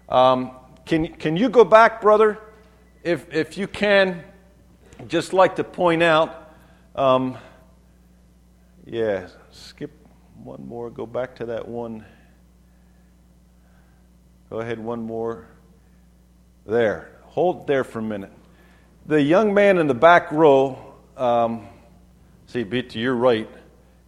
Um, 0.09 0.53
can, 0.85 1.09
can 1.15 1.37
you 1.37 1.49
go 1.49 1.65
back, 1.65 2.01
brother? 2.01 2.39
If, 3.03 3.33
if 3.33 3.57
you 3.57 3.67
can, 3.67 4.23
just 5.09 5.33
like 5.33 5.57
to 5.57 5.65
point 5.65 6.03
out, 6.03 6.53
um, 6.95 7.37
yeah, 8.85 9.29
skip 9.51 9.91
one 10.43 10.67
more, 10.67 10.91
go 10.91 11.07
back 11.07 11.37
to 11.37 11.47
that 11.47 11.67
one. 11.67 12.05
Go 14.51 14.61
ahead, 14.61 14.79
one 14.79 15.03
more. 15.03 15.47
There. 16.67 17.11
Hold 17.25 17.67
there 17.67 17.85
for 17.85 17.99
a 17.99 18.03
minute. 18.03 18.33
The 19.07 19.21
young 19.21 19.55
man 19.55 19.79
in 19.79 19.87
the 19.87 19.95
back 19.95 20.31
row, 20.33 20.95
um, 21.17 21.67
see, 22.47 22.63
be 22.65 22.83
to 22.83 22.99
your 22.99 23.15
right 23.15 23.49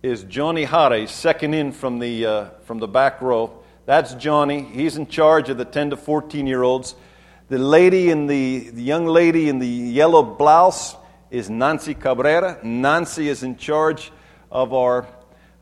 is 0.00 0.22
Johnny 0.24 0.62
Hare, 0.62 1.08
second 1.08 1.54
in 1.54 1.72
from 1.72 1.98
the, 1.98 2.24
uh, 2.24 2.44
from 2.62 2.78
the 2.78 2.86
back 2.86 3.20
row. 3.20 3.64
That's 3.84 4.14
Johnny. 4.14 4.62
He's 4.62 4.96
in 4.96 5.08
charge 5.08 5.48
of 5.48 5.58
the 5.58 5.64
10 5.64 5.90
to 5.90 5.96
14 5.96 6.46
year 6.46 6.62
olds. 6.62 6.94
The 7.48 7.58
lady 7.58 8.10
in 8.10 8.28
the, 8.28 8.70
the 8.70 8.82
young 8.82 9.06
lady 9.06 9.48
in 9.48 9.58
the 9.58 9.66
yellow 9.66 10.22
blouse 10.22 10.94
is 11.30 11.50
Nancy 11.50 11.94
Cabrera. 11.94 12.60
Nancy 12.62 13.28
is 13.28 13.42
in 13.42 13.56
charge 13.56 14.12
of 14.52 14.72
our 14.72 15.08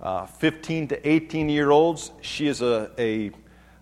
uh, 0.03 0.27
15 0.27 0.89
to 0.89 1.09
18 1.09 1.49
year 1.49 1.71
olds. 1.71 2.11
She 2.21 2.47
is 2.47 2.61
a, 2.61 2.91
a 2.99 3.31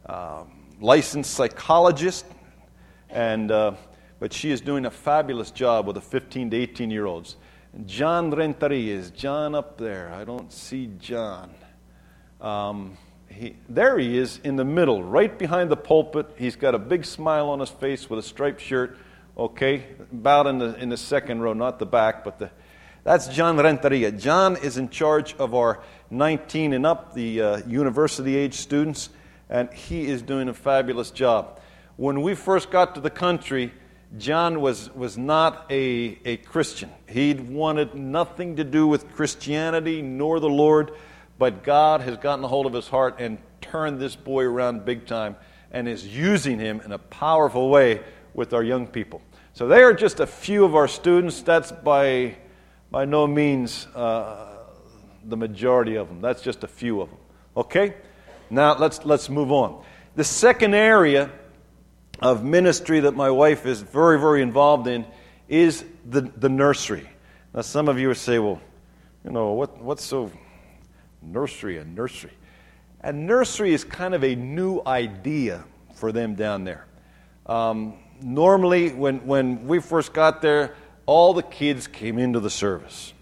uh, 0.07 0.45
licensed 0.81 1.33
psychologist, 1.33 2.27
and, 3.11 3.51
uh, 3.51 3.73
but 4.21 4.33
she 4.33 4.53
is 4.53 4.61
doing 4.61 4.87
a 4.87 4.90
fabulous 4.90 5.51
job 5.51 5.87
with 5.88 5.95
the 5.95 6.01
15 6.01 6.51
to 6.51 6.57
18 6.57 6.93
year 6.93 7.07
olds. 7.07 7.35
John 7.87 8.31
Renteria 8.31 8.95
is 8.95 9.11
John 9.11 9.55
up 9.55 9.79
there. 9.79 10.13
I 10.15 10.23
don't 10.23 10.53
see 10.53 10.91
John. 11.01 11.53
Um, 12.41 12.97
he, 13.29 13.57
there 13.69 13.99
he 13.99 14.17
is 14.17 14.39
in 14.45 14.55
the 14.55 14.65
middle, 14.65 15.03
right 15.03 15.37
behind 15.37 15.71
the 15.71 15.77
pulpit. 15.77 16.31
He's 16.39 16.55
got 16.55 16.77
a 16.77 16.79
big 16.79 17.05
smile 17.05 17.49
on 17.49 17.59
his 17.59 17.71
face 17.71 18.09
with 18.09 18.21
a 18.21 18.23
striped 18.23 18.61
shirt. 18.61 18.97
Okay, 19.37 19.87
about 20.13 20.47
in 20.47 20.59
the 20.59 20.77
in 20.77 20.89
the 20.89 20.97
second 20.97 21.41
row, 21.41 21.53
not 21.53 21.81
the 21.81 21.87
back, 21.87 22.23
but 22.23 22.39
the. 22.39 22.51
That's 23.03 23.27
John 23.27 23.57
Renteria. 23.57 24.13
John 24.13 24.57
is 24.57 24.79
in 24.79 24.89
charge 24.89 25.35
of 25.35 25.55
our 25.55 25.83
19 26.11 26.73
and 26.73 26.87
up, 26.87 27.13
the 27.13 27.43
uh, 27.43 27.57
university 27.67 28.37
age 28.37 28.55
students, 28.55 29.11
and 29.51 29.71
he 29.73 30.07
is 30.07 30.23
doing 30.23 30.49
a 30.49 30.55
fabulous 30.55 31.11
job. 31.11 31.61
When 31.97 32.23
we 32.23 32.35
first 32.35 32.71
got 32.71 32.95
to 32.95 33.01
the 33.01 33.11
country, 33.11 33.75
John 34.18 34.61
was, 34.61 34.94
was 34.94 35.18
not 35.18 35.66
a, 35.70 36.18
a 36.24 36.37
Christian. 36.37 36.90
He 37.09 37.35
wanted 37.35 37.94
nothing 37.94 38.57
to 38.57 38.64
do 38.64 38.87
with 38.87 39.12
Christianity 39.14 40.03
nor 40.03 40.38
the 40.38 40.48
Lord, 40.48 40.92
but 41.38 41.64
God 41.64 42.00
has 42.03 42.16
gotten 42.18 42.44
a 42.44 42.48
hold 42.48 42.66
of 42.66 42.72
his 42.72 42.87
heart 42.87 43.16
and 43.18 43.38
turned 43.61 44.00
this 44.00 44.14
boy 44.14 44.44
around 44.44 44.85
big 44.85 45.07
time 45.07 45.37
and 45.72 45.88
is 45.88 46.07
using 46.07 46.61
him 46.61 46.81
in 46.85 46.92
a 46.92 46.98
powerful 46.98 47.68
way 47.70 48.03
with 48.35 48.53
our 48.53 48.62
young 48.62 48.87
people. 48.87 49.20
So 49.53 49.66
they 49.66 49.83
are 49.83 49.92
just 49.92 50.20
a 50.20 50.27
few 50.27 50.64
of 50.64 50.77
our 50.77 50.87
students. 50.87 51.42
That's 51.42 51.72
by, 51.72 52.37
by 52.90 53.07
no 53.07 53.27
means 53.27 53.87
uh, 53.96 54.59
the 55.24 55.37
majority 55.37 55.96
of 55.96 56.09
them. 56.09 56.20
That's 56.20 56.42
just 56.42 56.62
a 56.62 56.68
few 56.68 57.00
of 57.00 57.09
them. 57.09 57.18
Okay? 57.57 57.94
Now 58.48 58.77
let's, 58.79 59.05
let's 59.05 59.29
move 59.29 59.50
on. 59.50 59.83
The 60.14 60.24
second 60.24 60.74
area 60.74 61.31
of 62.20 62.44
ministry 62.44 63.00
that 63.00 63.12
my 63.12 63.31
wife 63.31 63.66
is 63.66 63.81
very, 63.81 64.18
very 64.18 64.42
involved 64.42 64.87
in 64.87 65.05
is 65.48 65.85
the, 66.07 66.22
the 66.22 66.48
nursery. 66.48 67.09
Now, 67.55 67.62
some 67.62 67.88
of 67.88 67.98
you 67.98 68.09
would 68.09 68.16
say, 68.16 68.38
well, 68.38 68.61
you 69.24 69.31
know, 69.31 69.53
what, 69.53 69.81
what's 69.81 70.05
so 70.05 70.31
nursery 71.22 71.79
and 71.79 71.94
nursery? 71.94 72.33
And 73.00 73.27
nursery 73.27 73.74
is 73.74 73.85
kind 73.85 74.14
of 74.14 74.24
a 74.24 74.35
new 74.35 74.81
idea 74.87 75.64
for 75.94 76.12
them 76.12 76.35
down 76.35 76.64
there. 76.64 76.87
Um, 77.46 77.94
normally, 78.22 78.90
when, 78.90 79.27
when 79.27 79.66
we 79.66 79.81
first 79.81 80.12
got 80.12 80.40
there, 80.40 80.74
all 81.07 81.35
the 81.35 81.42
kids 81.42 81.87
came 81.87 82.18
into 82.18 82.40
the 82.40 82.50
service. 82.50 83.12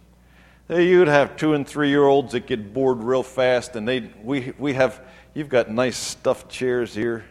You'd 0.68 1.08
have 1.08 1.36
two 1.36 1.54
and 1.54 1.66
three 1.66 1.90
year 1.90 2.04
olds 2.04 2.32
that 2.32 2.46
get 2.46 2.72
bored 2.72 3.02
real 3.02 3.22
fast, 3.22 3.76
and 3.76 3.86
they 3.86 4.10
we 4.22 4.54
we 4.58 4.74
have 4.74 5.02
you've 5.34 5.48
got 5.48 5.70
nice 5.70 5.98
stuffed 5.98 6.50
chairs 6.50 6.94
here, 6.94 7.24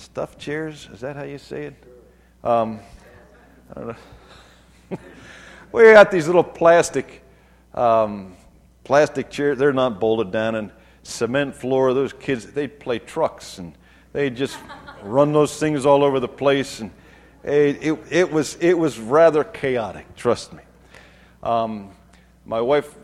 stuffed 0.00 0.38
chairs. 0.38 0.88
Is 0.92 1.00
that 1.00 1.16
how 1.16 1.24
you 1.24 1.38
say 1.38 1.64
it? 1.64 1.74
Um, 2.42 2.80
I 3.70 3.80
don't 3.80 3.86
know. 3.88 4.98
we 5.72 5.82
got 5.92 6.10
these 6.10 6.26
little 6.26 6.44
plastic 6.44 7.22
um, 7.74 8.34
plastic 8.84 9.30
chairs. 9.30 9.58
They're 9.58 9.72
not 9.72 10.00
bolted 10.00 10.32
down, 10.32 10.54
and 10.54 10.72
cement 11.02 11.54
floor. 11.54 11.94
Those 11.94 12.12
kids 12.12 12.46
they 12.46 12.66
play 12.66 12.98
trucks, 12.98 13.58
and 13.58 13.74
they 14.12 14.30
just 14.30 14.58
run 15.02 15.32
those 15.32 15.58
things 15.58 15.86
all 15.86 16.02
over 16.02 16.18
the 16.18 16.28
place, 16.28 16.80
and 16.80 16.90
it, 17.44 17.82
it, 17.82 17.98
it 18.10 18.32
was 18.32 18.56
it 18.60 18.76
was 18.76 18.98
rather 18.98 19.44
chaotic. 19.44 20.16
Trust 20.16 20.52
me. 20.52 20.62
Um, 21.42 21.90
my 22.44 22.60
wife 22.60 22.94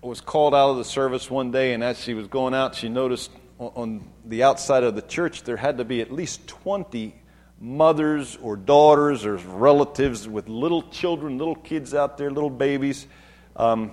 was 0.00 0.20
called 0.20 0.54
out 0.54 0.70
of 0.70 0.78
the 0.78 0.84
service 0.84 1.30
one 1.30 1.52
day, 1.52 1.74
and 1.74 1.84
as 1.84 2.00
she 2.00 2.14
was 2.14 2.26
going 2.26 2.54
out, 2.54 2.74
she 2.74 2.88
noticed 2.88 3.30
on 3.58 4.02
the 4.24 4.42
outside 4.42 4.84
of 4.84 4.94
the 4.94 5.02
church 5.02 5.42
there 5.42 5.56
had 5.56 5.78
to 5.78 5.84
be 5.84 6.00
at 6.00 6.12
least 6.12 6.46
20 6.46 7.14
mothers 7.60 8.36
or 8.42 8.56
daughters 8.56 9.24
or 9.24 9.36
relatives 9.36 10.26
with 10.28 10.48
little 10.48 10.82
children, 10.90 11.38
little 11.38 11.54
kids 11.54 11.94
out 11.94 12.18
there, 12.18 12.30
little 12.30 12.50
babies, 12.50 13.06
because 13.54 13.74
um, 13.74 13.92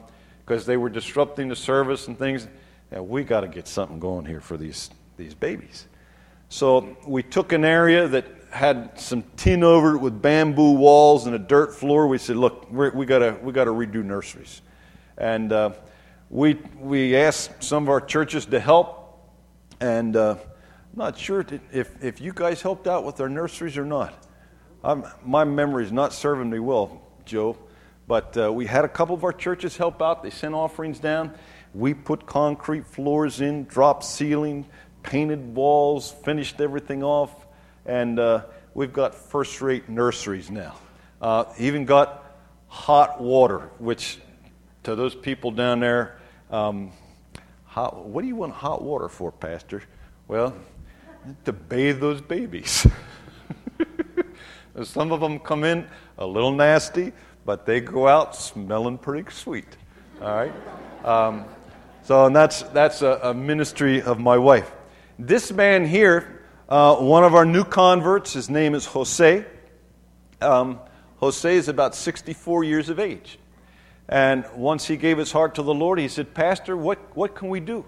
they 0.66 0.78
were 0.78 0.90
disrupting 0.90 1.48
the 1.48 1.56
service 1.56 2.08
and 2.08 2.18
things. 2.18 2.48
Yeah, 2.92 3.02
we 3.02 3.24
got 3.24 3.42
to 3.42 3.48
get 3.48 3.68
something 3.68 4.00
going 4.00 4.26
here 4.26 4.42
for 4.42 4.58
these, 4.58 4.90
these 5.18 5.36
babies. 5.36 5.86
So 6.50 6.98
we 7.06 7.22
took 7.22 7.52
an 7.52 7.64
area 7.64 8.08
that 8.08 8.26
had 8.50 9.00
some 9.00 9.24
tin 9.38 9.64
over 9.64 9.96
it 9.96 10.00
with 10.00 10.20
bamboo 10.22 10.72
walls 10.72 11.28
and 11.28 11.36
a 11.36 11.40
dirt 11.40 11.76
floor. 11.76 12.08
We 12.08 12.18
said, 12.18 12.38
look, 12.38 12.72
we 12.72 13.06
got 13.06 13.44
we 13.44 13.54
got 13.54 13.66
to 13.66 13.72
redo 13.72 14.04
nurseries. 14.04 14.64
And 15.20 15.54
uh, 15.54 15.72
we, 16.30 16.56
we 16.80 17.16
asked 17.16 17.64
some 17.64 17.84
of 17.84 17.90
our 17.90 18.02
churches 18.02 18.46
to 18.48 18.60
help, 18.60 18.99
and 19.80 20.16
uh, 20.16 20.36
I'm 20.40 20.98
not 20.98 21.18
sure 21.18 21.46
if, 21.72 22.04
if 22.04 22.22
you 22.22 22.34
guys 22.34 22.62
helped 22.62 22.88
out 22.88 23.04
with 23.06 23.20
our 23.22 23.30
nurseries 23.30 23.78
or 23.78 23.86
not. 23.86 24.14
I'm, 24.84 25.06
my 25.26 25.44
memory 25.44 25.84
is 25.84 25.92
not 25.92 26.14
serving 26.14 26.50
me 26.50 26.60
well, 26.60 27.02
Joe, 27.26 27.58
but 28.08 28.38
uh, 28.38 28.52
we 28.52 28.66
had 28.66 28.86
a 28.86 28.90
couple 28.90 29.16
of 29.16 29.24
our 29.24 29.34
churches 29.34 29.78
help 29.78 30.02
out. 30.02 30.24
They 30.24 30.30
sent 30.30 30.54
offerings 30.54 31.00
down. 31.00 31.34
We 31.74 31.94
put 31.94 32.26
concrete 32.26 32.88
floors 32.88 33.42
in, 33.42 33.66
drop 33.66 34.04
ceiling, 34.04 34.66
painted 35.04 35.56
walls, 35.56 36.12
finished 36.12 36.60
everything 36.60 37.04
off, 37.04 37.46
and 37.86 38.20
uh, 38.20 38.46
we've 38.74 38.94
got 38.94 39.14
first 39.14 39.62
rate 39.62 39.90
nurseries 39.90 40.50
now. 40.50 40.76
Uh, 41.22 41.46
even 41.60 41.86
got 41.86 42.24
hot 42.68 43.22
water, 43.22 43.70
which 43.78 44.20
to 44.84 44.96
those 44.96 45.14
people 45.14 45.52
down 45.52 45.80
there, 45.82 46.18
um, 46.50 46.92
hot, 47.70 48.06
what 48.06 48.24
do 48.24 48.28
you 48.28 48.36
want 48.36 48.54
hot 48.54 48.82
water 48.82 49.08
for, 49.08 49.32
Pastor? 49.32 49.84
Well, 50.28 50.56
to 51.46 51.54
bathe 51.54 52.00
those 52.00 52.20
babies. 52.20 52.86
Some 54.84 55.12
of 55.12 55.22
them 55.22 55.40
come 55.40 55.64
in 55.64 55.88
a 56.18 56.26
little 56.26 56.52
nasty, 56.52 57.14
but 57.46 57.66
they 57.66 57.80
go 57.80 58.08
out 58.08 58.36
smelling 58.36 58.98
pretty 58.98 59.30
sweet. 59.32 59.78
All 60.22 60.36
right? 60.36 60.54
Um, 61.06 61.46
so, 62.04 62.26
and 62.26 62.36
that's, 62.36 62.64
that's 62.64 63.02
a, 63.02 63.20
a, 63.24 63.34
ministry 63.34 64.02
of 64.02 64.20
my 64.20 64.38
wife. 64.38 64.72
This 65.18 65.52
man 65.52 65.86
here, 65.86 66.44
uh, 66.68 66.96
one 66.96 67.24
of 67.24 67.36
our 67.36 67.46
new 67.46 67.64
converts, 67.64 68.34
his 68.34 68.50
name 68.50 68.74
is 68.74 68.86
Jose. 68.86 69.46
Um, 70.42 70.80
Jose 71.18 71.56
is 71.56 71.68
about 71.68 71.96
64 71.96 72.64
years 72.64 72.90
of 72.90 73.00
age. 73.00 73.38
And 74.10 74.44
once 74.56 74.88
he 74.88 74.98
gave 74.98 75.20
his 75.20 75.32
heart 75.32 75.56
to 75.56 75.62
the 75.62 75.74
Lord, 75.74 76.00
he 76.00 76.08
said, 76.08 76.34
Pastor, 76.34 76.76
what, 76.76 76.98
what 77.16 77.36
can 77.36 77.48
we 77.50 77.60
do? 77.60 77.86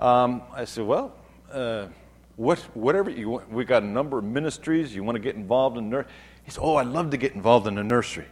Um, 0.00 0.42
I 0.54 0.64
said, 0.64 0.86
Well, 0.86 1.14
uh, 1.52 1.86
what, 2.36 2.58
whatever 2.74 3.10
you 3.10 3.28
want. 3.28 3.50
We 3.50 3.66
got 3.66 3.82
a 3.82 3.86
number 3.86 4.18
of 4.18 4.24
ministries. 4.24 4.94
You 4.94 5.04
want 5.04 5.16
to 5.16 5.20
get 5.20 5.36
involved 5.36 5.76
in 5.76 5.90
nursery? 5.90 6.10
He 6.44 6.50
said, 6.50 6.62
Oh, 6.62 6.76
I'd 6.76 6.86
love 6.86 7.10
to 7.10 7.18
get 7.18 7.34
involved 7.34 7.66
in 7.66 7.76
a 7.76 7.84
nursery. 7.84 8.26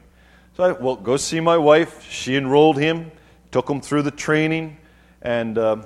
So 0.57 0.64
I, 0.64 0.72
said, 0.72 0.83
well, 0.83 0.96
go 0.96 1.18
see 1.18 1.38
my 1.38 1.59
wife. 1.59 2.03
She 2.11 2.35
enrolled 2.35 2.79
him, 2.79 3.12
took 3.51 3.68
him 3.68 3.83
through 3.83 4.03
the 4.03 4.11
training, 4.11 4.79
and 5.20 5.57
uh, 5.59 5.83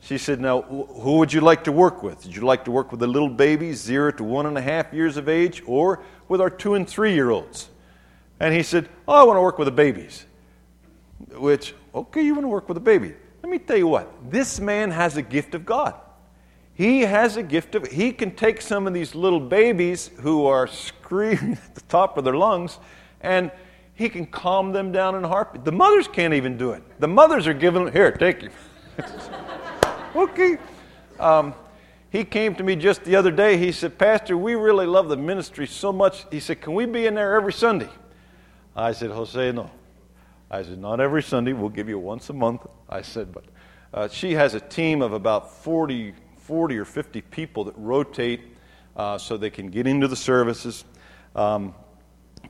she 0.00 0.16
said, 0.16 0.40
Now, 0.40 0.62
who 0.62 1.18
would 1.18 1.32
you 1.32 1.40
like 1.40 1.64
to 1.64 1.72
work 1.72 2.04
with? 2.04 2.24
Would 2.24 2.36
you 2.36 2.42
like 2.42 2.64
to 2.66 2.70
work 2.70 2.92
with 2.92 3.00
the 3.00 3.08
little 3.08 3.28
babies, 3.28 3.80
zero 3.80 4.12
to 4.12 4.22
one 4.22 4.46
and 4.46 4.56
a 4.56 4.62
half 4.62 4.92
years 4.94 5.16
of 5.16 5.28
age, 5.28 5.60
or 5.66 6.04
with 6.28 6.40
our 6.40 6.50
two 6.50 6.74
and 6.74 6.88
three 6.88 7.14
year 7.14 7.30
olds? 7.30 7.68
And 8.38 8.54
he 8.54 8.62
said, 8.62 8.88
Oh, 9.08 9.14
I 9.14 9.24
want 9.24 9.38
to 9.38 9.42
work 9.42 9.58
with 9.58 9.66
the 9.66 9.72
babies. 9.72 10.24
Which, 11.36 11.74
okay, 11.94 12.22
you 12.22 12.34
want 12.34 12.44
to 12.44 12.48
work 12.48 12.68
with 12.68 12.76
a 12.76 12.80
baby. 12.80 13.14
Let 13.42 13.50
me 13.50 13.58
tell 13.58 13.76
you 13.76 13.88
what, 13.88 14.30
this 14.30 14.60
man 14.60 14.90
has 14.90 15.16
a 15.16 15.22
gift 15.22 15.54
of 15.54 15.64
God. 15.64 15.94
He 16.74 17.00
has 17.00 17.36
a 17.36 17.42
gift 17.42 17.74
of, 17.74 17.86
he 17.88 18.12
can 18.12 18.34
take 18.36 18.60
some 18.60 18.86
of 18.86 18.94
these 18.94 19.14
little 19.14 19.40
babies 19.40 20.10
who 20.20 20.46
are 20.46 20.66
screaming 20.66 21.52
at 21.64 21.74
the 21.74 21.80
top 21.82 22.16
of 22.16 22.24
their 22.24 22.36
lungs 22.36 22.78
and 23.20 23.50
he 23.94 24.08
can 24.08 24.26
calm 24.26 24.72
them 24.72 24.92
down 24.92 25.16
in 25.16 25.24
a 25.24 25.28
heartbeat. 25.28 25.64
The 25.64 25.72
mothers 25.72 26.06
can't 26.06 26.34
even 26.34 26.56
do 26.56 26.70
it. 26.70 26.84
The 27.00 27.08
mothers 27.08 27.48
are 27.48 27.54
giving, 27.54 27.90
here, 27.90 28.12
take 28.12 28.42
you. 28.42 28.50
okay. 30.14 30.56
Um, 31.18 31.52
he 32.10 32.24
came 32.24 32.54
to 32.54 32.62
me 32.62 32.76
just 32.76 33.02
the 33.04 33.16
other 33.16 33.32
day. 33.32 33.56
He 33.56 33.72
said, 33.72 33.98
Pastor, 33.98 34.38
we 34.38 34.54
really 34.54 34.86
love 34.86 35.08
the 35.08 35.16
ministry 35.16 35.66
so 35.66 35.92
much. 35.92 36.26
He 36.30 36.38
said, 36.38 36.60
Can 36.60 36.74
we 36.74 36.86
be 36.86 37.06
in 37.06 37.14
there 37.14 37.34
every 37.34 37.52
Sunday? 37.52 37.88
I 38.76 38.92
said, 38.92 39.10
Jose, 39.10 39.50
no. 39.52 39.70
I 40.50 40.62
said, 40.62 40.78
Not 40.78 41.00
every 41.00 41.22
Sunday. 41.22 41.52
We'll 41.52 41.68
give 41.68 41.88
you 41.88 41.98
once 41.98 42.30
a 42.30 42.32
month. 42.32 42.66
I 42.88 43.02
said, 43.02 43.32
But 43.32 43.44
uh, 43.92 44.08
she 44.08 44.32
has 44.32 44.54
a 44.54 44.60
team 44.60 45.02
of 45.02 45.12
about 45.12 45.54
40, 45.62 46.14
40 46.38 46.78
or 46.78 46.84
50 46.84 47.20
people 47.22 47.64
that 47.64 47.74
rotate 47.76 48.40
uh, 48.96 49.18
so 49.18 49.36
they 49.36 49.50
can 49.50 49.70
get 49.70 49.86
into 49.86 50.08
the 50.08 50.16
services. 50.16 50.84
Um, 51.34 51.74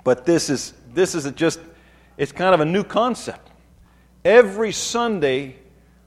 but 0.05 0.25
this 0.25 0.49
is, 0.51 0.75
this 0.95 1.15
is 1.15 1.31
just, 1.33 1.61
it's 2.17 2.33
kind 2.33 2.55
of 2.55 2.61
a 2.61 2.65
new 2.65 2.85
concept. 2.85 3.51
Every 4.25 4.73
Sunday, 4.73 5.57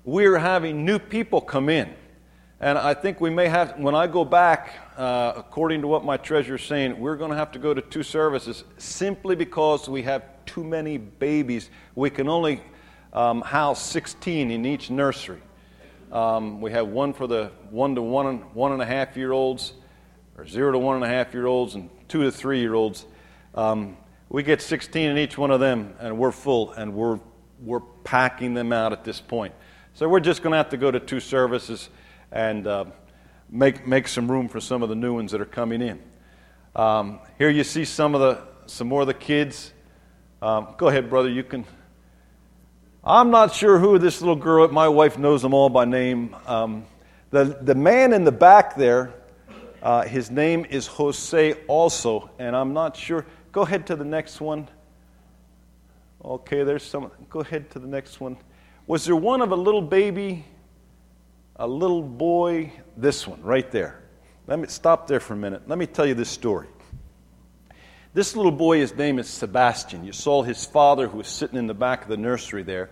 we're 0.03 0.37
having 0.37 0.85
new 0.85 0.99
people 0.99 1.41
come 1.41 1.69
in. 1.69 1.93
And 2.61 2.77
I 2.77 2.93
think 2.93 3.19
we 3.19 3.31
may 3.31 3.47
have, 3.47 3.79
when 3.79 3.95
I 3.95 4.05
go 4.05 4.23
back, 4.23 4.75
uh, 4.95 5.33
according 5.35 5.81
to 5.81 5.87
what 5.87 6.05
my 6.05 6.17
treasurer 6.17 6.57
is 6.57 6.61
saying, 6.61 6.99
we're 6.99 7.15
going 7.15 7.31
to 7.31 7.37
have 7.37 7.53
to 7.53 7.59
go 7.59 7.73
to 7.73 7.81
two 7.81 8.03
services 8.03 8.63
simply 8.77 9.35
because 9.35 9.89
we 9.89 10.03
have 10.03 10.23
too 10.45 10.63
many 10.63 10.99
babies. 10.99 11.71
We 11.95 12.11
can 12.11 12.29
only 12.29 12.61
um, 13.13 13.41
house 13.41 13.83
16 13.87 14.51
in 14.51 14.63
each 14.67 14.91
nursery. 14.91 15.41
Um, 16.11 16.61
we 16.61 16.71
have 16.71 16.87
one 16.87 17.13
for 17.13 17.25
the 17.25 17.51
one 17.71 17.95
to 17.95 18.03
one 18.03 18.27
and, 18.27 18.53
one 18.53 18.73
and 18.73 18.81
a 18.81 18.85
half 18.85 19.17
year 19.17 19.31
olds, 19.31 19.73
or 20.37 20.45
zero 20.45 20.71
to 20.71 20.77
one 20.77 20.97
and 20.97 21.03
a 21.03 21.09
half 21.09 21.33
year 21.33 21.47
olds, 21.47 21.73
and 21.73 21.89
two 22.09 22.21
to 22.21 22.31
three 22.31 22.59
year 22.59 22.75
olds. 22.75 23.07
Um, 23.55 23.97
we 24.29 24.43
get 24.43 24.61
16 24.61 25.09
in 25.09 25.17
each 25.17 25.35
one 25.35 25.49
of 25.49 25.59
them, 25.59 25.95
and 25.99 26.19
we're 26.19 26.31
full, 26.31 26.73
and 26.73 26.93
we're, 26.93 27.19
we're 27.59 27.79
packing 28.03 28.53
them 28.53 28.71
out 28.71 28.93
at 28.93 29.03
this 29.03 29.19
point. 29.19 29.55
So 29.95 30.07
we're 30.07 30.19
just 30.19 30.43
going 30.43 30.51
to 30.51 30.57
have 30.57 30.69
to 30.69 30.77
go 30.77 30.91
to 30.91 30.99
two 30.99 31.19
services 31.19 31.89
and 32.31 32.67
uh, 32.67 32.85
make, 33.49 33.85
make 33.85 34.07
some 34.07 34.29
room 34.29 34.47
for 34.47 34.59
some 34.59 34.83
of 34.83 34.89
the 34.89 34.95
new 34.95 35.13
ones 35.13 35.31
that 35.31 35.41
are 35.41 35.45
coming 35.45 35.81
in. 35.81 36.01
Um, 36.75 37.19
here 37.37 37.49
you 37.49 37.63
see 37.63 37.83
some 37.83 38.15
of 38.15 38.21
the 38.21 38.51
some 38.65 38.87
more 38.87 39.01
of 39.01 39.07
the 39.07 39.13
kids. 39.13 39.73
Um, 40.41 40.69
go 40.77 40.87
ahead, 40.87 41.09
brother. 41.09 41.29
You 41.29 41.43
can. 41.43 41.65
I'm 43.03 43.29
not 43.31 43.53
sure 43.53 43.77
who 43.77 43.99
this 43.99 44.21
little 44.21 44.37
girl. 44.37 44.67
My 44.69 44.87
wife 44.87 45.17
knows 45.17 45.41
them 45.41 45.53
all 45.53 45.69
by 45.69 45.83
name. 45.83 46.33
Um, 46.47 46.85
the 47.31 47.57
the 47.61 47.75
man 47.75 48.13
in 48.13 48.23
the 48.23 48.31
back 48.31 48.75
there, 48.75 49.13
uh, 49.83 50.03
his 50.03 50.31
name 50.31 50.65
is 50.69 50.87
Jose 50.87 51.53
also, 51.67 52.29
and 52.39 52.55
I'm 52.55 52.71
not 52.71 52.95
sure. 52.95 53.25
Go 53.51 53.63
ahead 53.63 53.85
to 53.87 53.97
the 53.97 54.05
next 54.05 54.39
one. 54.39 54.69
Okay, 56.23 56.63
there's 56.63 56.83
some. 56.83 57.11
Go 57.29 57.41
ahead 57.41 57.69
to 57.71 57.79
the 57.79 57.87
next 57.87 58.21
one. 58.21 58.37
Was 58.87 59.03
there 59.05 59.15
one 59.15 59.41
of 59.41 59.51
a 59.51 59.55
little 59.55 59.81
baby, 59.81 60.45
a 61.61 61.67
little 61.67 62.01
boy? 62.01 62.73
This 62.97 63.27
one 63.27 63.39
right 63.43 63.69
there. 63.71 64.01
Let 64.47 64.57
me 64.57 64.67
stop 64.67 65.07
there 65.07 65.19
for 65.19 65.35
a 65.35 65.37
minute. 65.37 65.69
Let 65.69 65.77
me 65.77 65.85
tell 65.85 66.07
you 66.07 66.15
this 66.15 66.29
story. 66.29 66.67
This 68.15 68.35
little 68.35 68.51
boy, 68.51 68.79
his 68.79 68.95
name 68.95 69.19
is 69.19 69.29
Sebastian. 69.29 70.03
You 70.03 70.11
saw 70.11 70.41
his 70.41 70.65
father 70.65 71.07
who 71.07 71.19
was 71.19 71.27
sitting 71.27 71.59
in 71.59 71.67
the 71.67 71.75
back 71.75 72.01
of 72.01 72.07
the 72.09 72.17
nursery 72.17 72.63
there. 72.63 72.89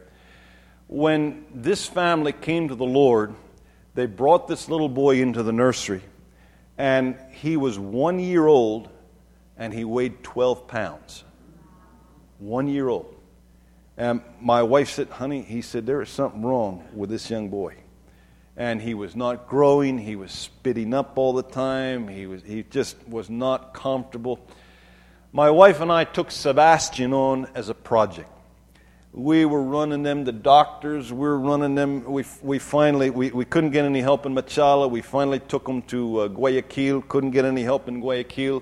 When 0.87 1.45
this 1.51 1.87
family 1.87 2.31
came 2.31 2.67
to 2.67 2.75
the 2.75 2.85
Lord, 2.85 3.33
they 3.95 4.05
brought 4.05 4.47
this 4.47 4.69
little 4.69 4.87
boy 4.87 5.19
into 5.19 5.41
the 5.41 5.51
nursery, 5.51 6.03
and 6.77 7.17
he 7.31 7.57
was 7.57 7.79
one 7.79 8.19
year 8.19 8.45
old 8.45 8.87
and 9.57 9.73
he 9.73 9.83
weighed 9.83 10.23
12 10.23 10.67
pounds. 10.67 11.23
One 12.37 12.67
year 12.67 12.87
old. 12.87 13.15
And 13.97 14.21
my 14.39 14.61
wife 14.61 14.91
said, 14.91 15.09
Honey, 15.09 15.41
he 15.41 15.63
said, 15.63 15.87
there 15.87 16.01
is 16.03 16.09
something 16.09 16.43
wrong 16.43 16.87
with 16.93 17.09
this 17.09 17.31
young 17.31 17.49
boy. 17.49 17.75
And 18.59 18.81
he 18.81 18.93
was 18.93 19.15
not 19.15 19.47
growing. 19.47 19.97
He 19.97 20.17
was 20.17 20.33
spitting 20.33 20.93
up 20.93 21.17
all 21.17 21.31
the 21.31 21.43
time. 21.43 22.09
He, 22.09 22.27
was, 22.27 22.43
he 22.43 22.63
just 22.63 22.97
was 23.07 23.29
not 23.29 23.73
comfortable. 23.73 24.45
My 25.31 25.49
wife 25.49 25.79
and 25.79 25.89
I 25.89 26.03
took 26.03 26.29
Sebastian 26.29 27.13
on 27.13 27.47
as 27.55 27.69
a 27.69 27.73
project. 27.73 28.29
We 29.13 29.45
were 29.45 29.63
running 29.63 30.03
them 30.03 30.25
to 30.25 30.33
doctors. 30.33 31.11
We 31.11 31.19
were 31.19 31.39
running 31.39 31.73
them. 31.73 32.03
We, 32.03 32.25
we 32.41 32.59
finally, 32.59 33.09
we, 33.09 33.31
we 33.31 33.45
couldn't 33.45 33.71
get 33.71 33.85
any 33.85 34.01
help 34.01 34.25
in 34.25 34.35
Machala. 34.35 34.91
We 34.91 35.01
finally 35.01 35.39
took 35.39 35.65
them 35.65 35.81
to 35.83 36.19
uh, 36.19 36.27
Guayaquil. 36.27 37.07
Couldn't 37.07 37.31
get 37.31 37.45
any 37.45 37.63
help 37.63 37.87
in 37.87 38.01
Guayaquil. 38.01 38.61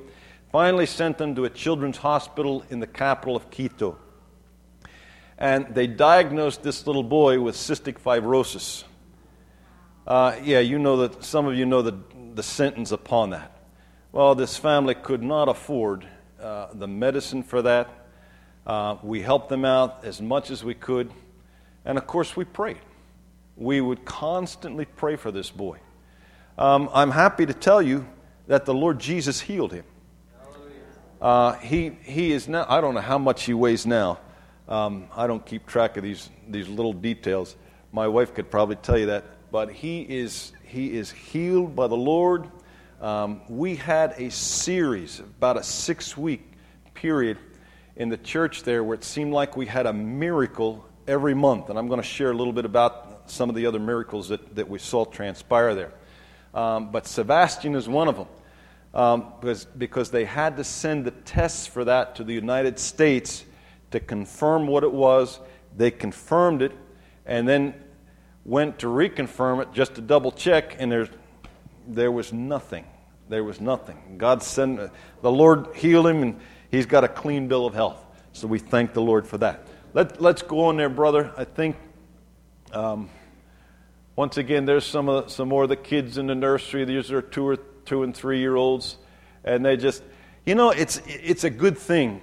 Finally 0.51 0.85
sent 0.85 1.17
them 1.17 1.33
to 1.33 1.45
a 1.45 1.49
children's 1.49 1.97
hospital 1.97 2.63
in 2.69 2.79
the 2.79 2.87
capital 2.87 3.35
of 3.35 3.49
Quito. 3.49 3.97
And 5.39 5.73
they 5.73 5.87
diagnosed 5.87 6.61
this 6.61 6.85
little 6.85 7.03
boy 7.03 7.41
with 7.41 7.55
cystic 7.55 7.99
fibrosis. 7.99 8.83
Uh, 10.07 10.37
yeah, 10.41 10.59
you 10.59 10.79
know 10.79 11.05
that, 11.05 11.21
some 11.23 11.45
of 11.47 11.55
you 11.55 11.65
know 11.65 11.81
the, 11.81 11.93
the 12.33 12.41
sentence 12.41 12.93
upon 12.93 13.31
that. 13.31 13.51
Well, 14.13 14.35
this 14.35 14.55
family 14.55 14.95
could 14.95 15.21
not 15.21 15.49
afford 15.49 16.07
uh, 16.41 16.67
the 16.73 16.87
medicine 16.87 17.43
for 17.43 17.61
that 17.61 17.89
uh, 18.67 18.97
we 19.01 19.21
helped 19.21 19.49
them 19.49 19.65
out 19.65 20.03
as 20.03 20.21
much 20.21 20.51
as 20.51 20.63
we 20.63 20.73
could. 20.73 21.11
And 21.85 21.97
of 21.97 22.05
course, 22.05 22.35
we 22.35 22.43
prayed. 22.43 22.79
We 23.55 23.81
would 23.81 24.05
constantly 24.05 24.85
pray 24.85 25.15
for 25.15 25.31
this 25.31 25.49
boy. 25.49 25.79
Um, 26.57 26.89
I'm 26.93 27.11
happy 27.11 27.45
to 27.45 27.53
tell 27.53 27.81
you 27.81 28.05
that 28.47 28.65
the 28.65 28.73
Lord 28.73 28.99
Jesus 28.99 29.41
healed 29.41 29.71
him. 29.71 29.85
Uh, 31.21 31.53
he, 31.53 31.97
he 32.03 32.31
is 32.31 32.47
now, 32.47 32.65
I 32.69 32.79
don't 32.81 32.93
know 32.93 33.01
how 33.01 33.17
much 33.17 33.43
he 33.43 33.53
weighs 33.53 33.85
now. 33.85 34.19
Um, 34.69 35.07
I 35.15 35.27
don't 35.27 35.45
keep 35.45 35.65
track 35.65 35.97
of 35.97 36.03
these, 36.03 36.29
these 36.47 36.67
little 36.67 36.93
details. 36.93 37.55
My 37.91 38.07
wife 38.07 38.33
could 38.33 38.51
probably 38.51 38.75
tell 38.77 38.97
you 38.97 39.07
that. 39.07 39.23
But 39.51 39.71
he 39.71 40.01
is, 40.01 40.51
he 40.63 40.97
is 40.97 41.11
healed 41.11 41.75
by 41.75 41.87
the 41.87 41.95
Lord. 41.95 42.49
Um, 42.99 43.41
we 43.47 43.75
had 43.75 44.13
a 44.17 44.29
series, 44.29 45.19
about 45.19 45.57
a 45.57 45.63
six 45.63 46.17
week 46.17 46.53
period, 46.93 47.37
in 47.95 48.09
the 48.09 48.17
church 48.17 48.63
there 48.63 48.83
where 48.83 48.95
it 48.95 49.03
seemed 49.03 49.33
like 49.33 49.55
we 49.55 49.65
had 49.65 49.85
a 49.85 49.93
miracle 49.93 50.85
every 51.07 51.33
month. 51.33 51.69
And 51.69 51.79
I'm 51.79 51.87
going 51.87 52.01
to 52.01 52.07
share 52.07 52.31
a 52.31 52.33
little 52.33 52.53
bit 52.53 52.65
about 52.65 53.29
some 53.31 53.49
of 53.49 53.55
the 53.55 53.65
other 53.65 53.79
miracles 53.79 54.29
that, 54.29 54.55
that 54.55 54.69
we 54.69 54.79
saw 54.79 55.05
transpire 55.05 55.73
there. 55.73 55.93
Um, 56.53 56.91
but 56.91 57.07
Sebastian 57.07 57.75
is 57.75 57.87
one 57.87 58.07
of 58.07 58.17
them 58.17 58.27
um, 58.93 59.33
because, 59.39 59.65
because 59.65 60.11
they 60.11 60.25
had 60.25 60.57
to 60.57 60.63
send 60.63 61.05
the 61.05 61.11
tests 61.11 61.67
for 61.67 61.85
that 61.85 62.15
to 62.15 62.23
the 62.23 62.33
United 62.33 62.79
States 62.79 63.45
to 63.91 63.99
confirm 63.99 64.67
what 64.67 64.83
it 64.83 64.91
was. 64.91 65.39
They 65.75 65.91
confirmed 65.91 66.61
it 66.61 66.73
and 67.25 67.47
then 67.47 67.73
went 68.47 68.79
to 68.79 68.87
reconfirm 68.87 69.61
it 69.61 69.73
just 69.73 69.95
to 69.95 70.01
double 70.01 70.31
check, 70.31 70.77
and 70.79 70.91
there's, 70.91 71.09
there 71.85 72.11
was 72.11 72.33
nothing. 72.33 72.85
There 73.29 73.43
was 73.43 73.59
nothing. 73.59 74.15
God 74.17 74.41
sent, 74.41 74.79
the 75.21 75.31
Lord 75.31 75.75
healed 75.75 76.07
him 76.07 76.23
and 76.23 76.39
he's 76.71 76.85
got 76.85 77.03
a 77.03 77.09
clean 77.09 77.49
bill 77.49 77.65
of 77.65 77.73
health. 77.73 78.03
So 78.31 78.47
we 78.47 78.57
thank 78.57 78.93
the 78.93 79.01
Lord 79.01 79.27
for 79.27 79.37
that. 79.39 79.67
Let, 79.93 80.21
let's 80.21 80.41
go 80.41 80.65
on 80.65 80.77
there, 80.77 80.89
brother. 80.89 81.33
I 81.37 81.43
think, 81.43 81.75
um, 82.71 83.09
once 84.15 84.37
again, 84.37 84.65
there's 84.65 84.85
some, 84.85 85.09
of, 85.09 85.29
some 85.29 85.49
more 85.49 85.63
of 85.63 85.69
the 85.69 85.75
kids 85.75 86.17
in 86.17 86.27
the 86.27 86.35
nursery. 86.35 86.85
These 86.85 87.11
are 87.11 87.21
two, 87.21 87.45
or, 87.45 87.57
two 87.57 88.03
and 88.03 88.15
three 88.15 88.39
year 88.39 88.55
olds. 88.55 88.97
And 89.43 89.65
they 89.65 89.75
just, 89.75 90.03
you 90.45 90.55
know, 90.55 90.69
it's, 90.69 91.01
it's 91.05 91.43
a 91.43 91.49
good 91.49 91.77
thing. 91.77 92.21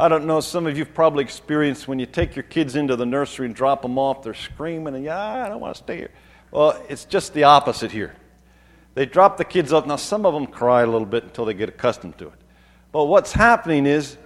I 0.00 0.08
don't 0.08 0.24
know, 0.24 0.40
some 0.40 0.66
of 0.66 0.78
you've 0.78 0.94
probably 0.94 1.22
experienced 1.22 1.86
when 1.86 1.98
you 1.98 2.06
take 2.06 2.34
your 2.34 2.42
kids 2.44 2.74
into 2.74 2.96
the 2.96 3.04
nursery 3.04 3.44
and 3.44 3.54
drop 3.54 3.82
them 3.82 3.98
off, 3.98 4.22
they're 4.22 4.32
screaming 4.32 4.94
and, 4.94 5.04
yeah, 5.04 5.44
I 5.44 5.50
don't 5.50 5.60
want 5.60 5.76
to 5.76 5.82
stay 5.82 5.98
here. 5.98 6.10
Well, 6.50 6.82
it's 6.88 7.04
just 7.04 7.34
the 7.34 7.44
opposite 7.44 7.92
here. 7.92 8.14
They 8.94 9.04
drop 9.04 9.36
the 9.36 9.44
kids 9.44 9.74
off. 9.74 9.84
Now, 9.84 9.96
some 9.96 10.24
of 10.24 10.32
them 10.32 10.46
cry 10.46 10.80
a 10.80 10.86
little 10.86 11.06
bit 11.06 11.24
until 11.24 11.44
they 11.44 11.52
get 11.52 11.68
accustomed 11.68 12.16
to 12.16 12.28
it. 12.28 12.40
But 12.92 13.04
what's 13.04 13.32
happening 13.32 13.84
is 13.84 14.16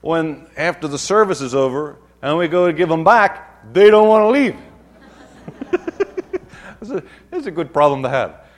when 0.00 0.48
after 0.56 0.88
the 0.88 0.98
service 0.98 1.40
is 1.40 1.54
over 1.54 1.98
and 2.22 2.36
we 2.36 2.48
go 2.48 2.66
to 2.66 2.72
give 2.72 2.88
them 2.88 3.04
back, 3.04 3.72
they 3.72 3.88
don't 3.88 4.08
want 4.08 4.24
to 4.24 4.30
leave. 4.30 4.56
it's, 6.80 6.90
a, 6.90 7.04
it's 7.30 7.46
a 7.46 7.52
good 7.52 7.72
problem 7.72 8.02
to 8.02 8.08
have. 8.08 8.48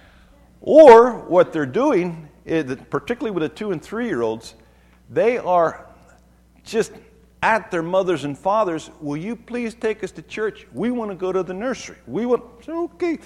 Or 0.63 1.19
what 1.19 1.53
they're 1.53 1.67
doing, 1.67 2.31
eh, 2.47 2.63
is, 2.63 2.77
particularly 2.89 3.33
with 3.33 3.43
the 3.43 3.55
two 3.55 3.73
and 3.73 3.83
three 3.83 4.07
year 4.07 4.23
olds, 4.23 4.55
they 5.11 5.37
are 5.37 5.92
just 6.65 6.93
at 7.43 7.71
their 7.71 7.83
mothers 7.83 8.25
and 8.25 8.39
fathers, 8.39 8.91
will 9.01 9.17
you 9.17 9.35
please 9.35 9.75
take 9.75 10.05
us 10.05 10.13
to 10.13 10.23
church? 10.23 10.67
We 10.73 10.91
want 10.91 11.11
to 11.11 11.17
go 11.17 11.33
to 11.33 11.43
the 11.43 11.55
nursery. 11.55 11.97
We 12.07 12.27
want, 12.27 12.45
okay. 12.69 13.19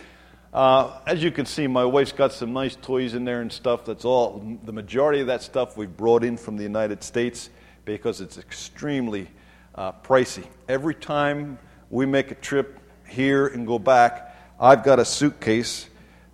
Uh, 0.52 1.00
as 1.06 1.22
you 1.22 1.30
can 1.30 1.44
see, 1.44 1.66
my 1.66 1.84
wife's 1.84 2.12
got 2.12 2.32
some 2.32 2.52
nice 2.52 2.76
toys 2.76 3.14
in 3.14 3.24
there 3.24 3.42
and 3.42 3.52
stuff. 3.52 3.84
That's 3.84 4.04
all. 4.04 4.58
The 4.64 4.72
majority 4.72 5.20
of 5.20 5.26
that 5.26 5.42
stuff 5.42 5.76
we've 5.76 5.94
brought 5.94 6.24
in 6.24 6.36
from 6.36 6.56
the 6.56 6.62
United 6.62 7.02
States 7.04 7.50
because 7.84 8.20
it's 8.20 8.38
extremely 8.38 9.28
uh, 9.74 9.92
pricey. 9.92 10.46
Every 10.68 10.94
time 10.94 11.58
we 11.90 12.06
make 12.06 12.30
a 12.30 12.34
trip 12.36 12.80
here 13.06 13.46
and 13.46 13.66
go 13.66 13.78
back, 13.78 14.34
I've 14.58 14.82
got 14.82 14.98
a 14.98 15.04
suitcase 15.04 15.88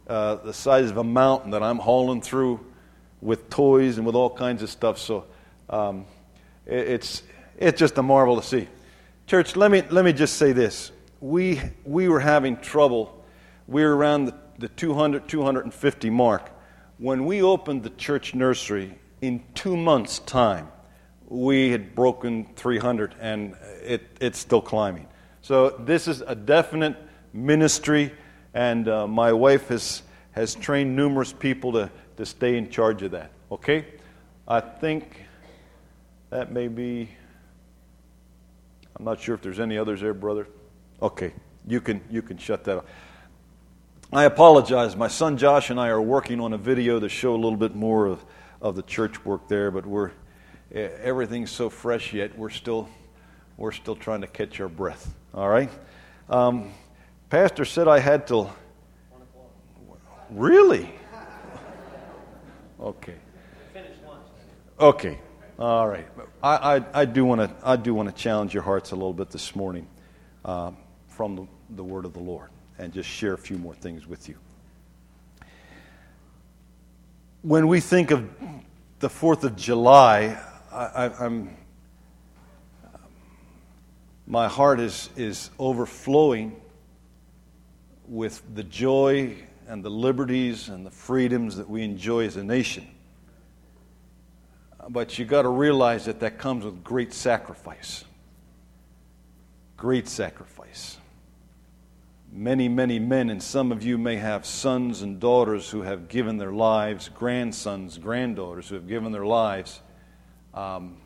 uh, 0.07 0.35
the 0.37 0.53
size 0.53 0.91
of 0.91 0.97
a 0.97 1.05
mountain 1.05 1.53
that 1.53 1.63
I'm 1.63 1.79
hauling 1.79 2.21
through 2.21 2.61
with 3.21 3.49
toys 3.49 3.99
and 3.99 4.07
with 4.07 4.15
all 4.15 4.31
kinds 4.31 4.63
of 4.63 4.69
stuff. 4.69 4.99
So 4.99 5.25
um, 5.71 6.07
it's 6.67 7.23
it's 7.59 7.79
just 7.79 7.99
a 7.99 8.03
marvel 8.03 8.41
to 8.41 8.47
see. 8.47 8.69
Church, 9.27 9.57
let 9.57 9.71
me 9.71 9.83
let 9.91 10.05
me 10.05 10.13
just 10.13 10.37
say 10.37 10.53
this: 10.53 10.93
we 11.21 11.61
we 11.85 12.09
were 12.09 12.21
having 12.21 12.57
trouble 12.57 13.23
we 13.67 13.83
were 13.85 13.97
around 13.97 14.27
the, 14.27 14.35
the 14.59 14.69
200, 14.69 15.29
250 15.29 16.11
mark. 16.11 16.51
When 16.99 17.25
we 17.25 17.43
opened 17.43 17.83
the 17.83 17.91
church 17.91 18.35
nursery, 18.35 18.99
in 19.21 19.43
two 19.55 19.77
months' 19.77 20.19
time, 20.19 20.69
we 21.29 21.71
had 21.71 21.95
broken 21.95 22.47
300 22.57 23.15
and 23.21 23.57
it, 23.83 24.03
it's 24.21 24.39
still 24.39 24.61
climbing. 24.61 25.07
So, 25.41 25.71
this 25.71 26.07
is 26.07 26.21
a 26.21 26.35
definite 26.35 26.97
ministry, 27.33 28.13
and 28.53 28.87
uh, 28.89 29.07
my 29.07 29.33
wife 29.33 29.69
has, 29.69 30.03
has 30.33 30.55
trained 30.55 30.95
numerous 30.95 31.33
people 31.33 31.73
to, 31.73 31.91
to 32.17 32.27
stay 32.27 32.57
in 32.57 32.71
charge 32.71 33.03
of 33.03 33.13
that. 33.13 33.31
Okay? 33.51 33.87
I 34.47 34.61
think 34.61 35.25
that 36.33 36.51
may 36.51 36.67
be. 36.67 37.11
I'm 38.97 39.05
not 39.05 39.21
sure 39.21 39.35
if 39.35 39.43
there's 39.43 39.61
any 39.61 39.77
others 39.77 40.01
there, 40.01 40.15
brother. 40.15 40.49
Okay, 41.03 41.35
you 41.69 41.79
can, 41.79 42.01
you 42.11 42.23
can 42.23 42.39
shut 42.39 42.65
that 42.65 42.79
off. 42.79 42.85
I 44.11 44.25
apologize. 44.25 44.97
My 44.97 45.09
son 45.09 45.37
Josh 45.37 45.69
and 45.69 45.79
I 45.79 45.89
are 45.89 46.01
working 46.01 46.41
on 46.41 46.55
a 46.55 46.59
video 46.59 46.99
to 46.99 47.11
show 47.11 47.35
a 47.35 47.37
little 47.37 47.59
bit 47.59 47.75
more 47.75 48.07
of, 48.07 48.25
of 48.63 48.77
the 48.77 48.83
church 48.83 49.23
work 49.27 49.47
there, 49.47 49.71
but 49.71 49.85
we're 49.85 50.11
everything's 50.73 51.51
so 51.51 51.69
fresh 51.69 52.15
yet. 52.15 52.37
We're 52.39 52.49
still 52.49 52.89
we're 53.59 53.73
still 53.73 53.97
trying 53.97 54.23
to 54.23 54.27
catch 54.27 54.59
our 54.59 54.69
breath. 54.69 55.15
All 55.35 55.49
right. 55.51 55.71
Um, 56.31 56.73
Pastor 57.29 57.67
said 57.67 57.89
I 57.89 57.99
had 57.99 58.27
till. 58.27 58.55
Really? 60.31 60.91
Okay. 62.81 63.15
Okay. 64.81 65.19
All 65.63 65.87
right. 65.87 66.09
I, 66.43 66.79
I, 66.79 66.85
I 66.93 67.05
do 67.05 67.25
want 67.25 67.41
to 67.41 67.55
I 67.63 67.77
do 67.77 67.95
want 67.95 68.09
to 68.09 68.15
challenge 68.21 68.53
your 68.53 68.65
hearts 68.65 68.91
a 68.91 68.97
little 68.97 69.13
bit 69.13 69.31
this 69.31 69.55
morning 69.55 69.87
uh, 70.45 70.73
from 71.07 71.37
the, 71.37 71.47
the 71.77 71.85
word 71.85 72.05
of 72.05 72.15
the 72.15 72.19
Lord 72.19 72.49
and 72.79 72.93
just 72.93 73.09
share 73.09 73.33
a 73.33 73.39
few 73.39 73.59
more 73.59 73.73
things 73.73 74.05
with 74.05 74.29
you. 74.29 74.35
When 77.43 77.69
we 77.69 77.79
think 77.79 78.11
of 78.11 78.29
the 78.99 79.07
4th 79.07 79.45
of 79.45 79.55
July, 79.55 80.37
I, 80.73 81.13
am 81.21 81.57
my 84.27 84.49
heart 84.49 84.81
is, 84.81 85.11
is 85.15 85.49
overflowing 85.61 86.61
with 88.09 88.43
the 88.53 88.65
joy 88.65 89.37
and 89.69 89.85
the 89.85 89.91
liberties 89.91 90.69
and 90.69 90.85
the 90.85 90.91
freedoms 90.91 91.55
that 91.55 91.71
we 91.71 91.85
enjoy 91.85 92.27
as 92.27 92.37
a 92.37 92.43
nation. 92.43 92.92
But 94.89 95.19
you 95.19 95.25
got 95.25 95.43
to 95.43 95.49
realize 95.49 96.07
that 96.07 96.21
that 96.21 96.39
comes 96.39 96.65
with 96.65 96.83
great 96.83 97.13
sacrifice. 97.13 98.05
Great 99.77 100.09
sacrifice 100.09 100.99
many, 102.33 102.69
many 102.69 102.99
men, 102.99 103.29
and 103.29 103.43
some 103.43 103.71
of 103.71 103.83
you 103.83 103.99
may 103.99 104.17
have 104.17 104.47
sons 104.47 105.03
and 105.03 105.21
daughters 105.21 105.69
who 105.69 105.83
have 105.83 106.09
given 106.09 106.39
their 106.39 106.53
lives, 106.53 107.11
grandsons, 107.11 107.99
granddaughters 107.99 108.69
who 108.69 108.75
have 108.75 108.89
given 108.89 109.13
their 109.13 109.27
lives 109.27 109.81
um, 110.55 110.97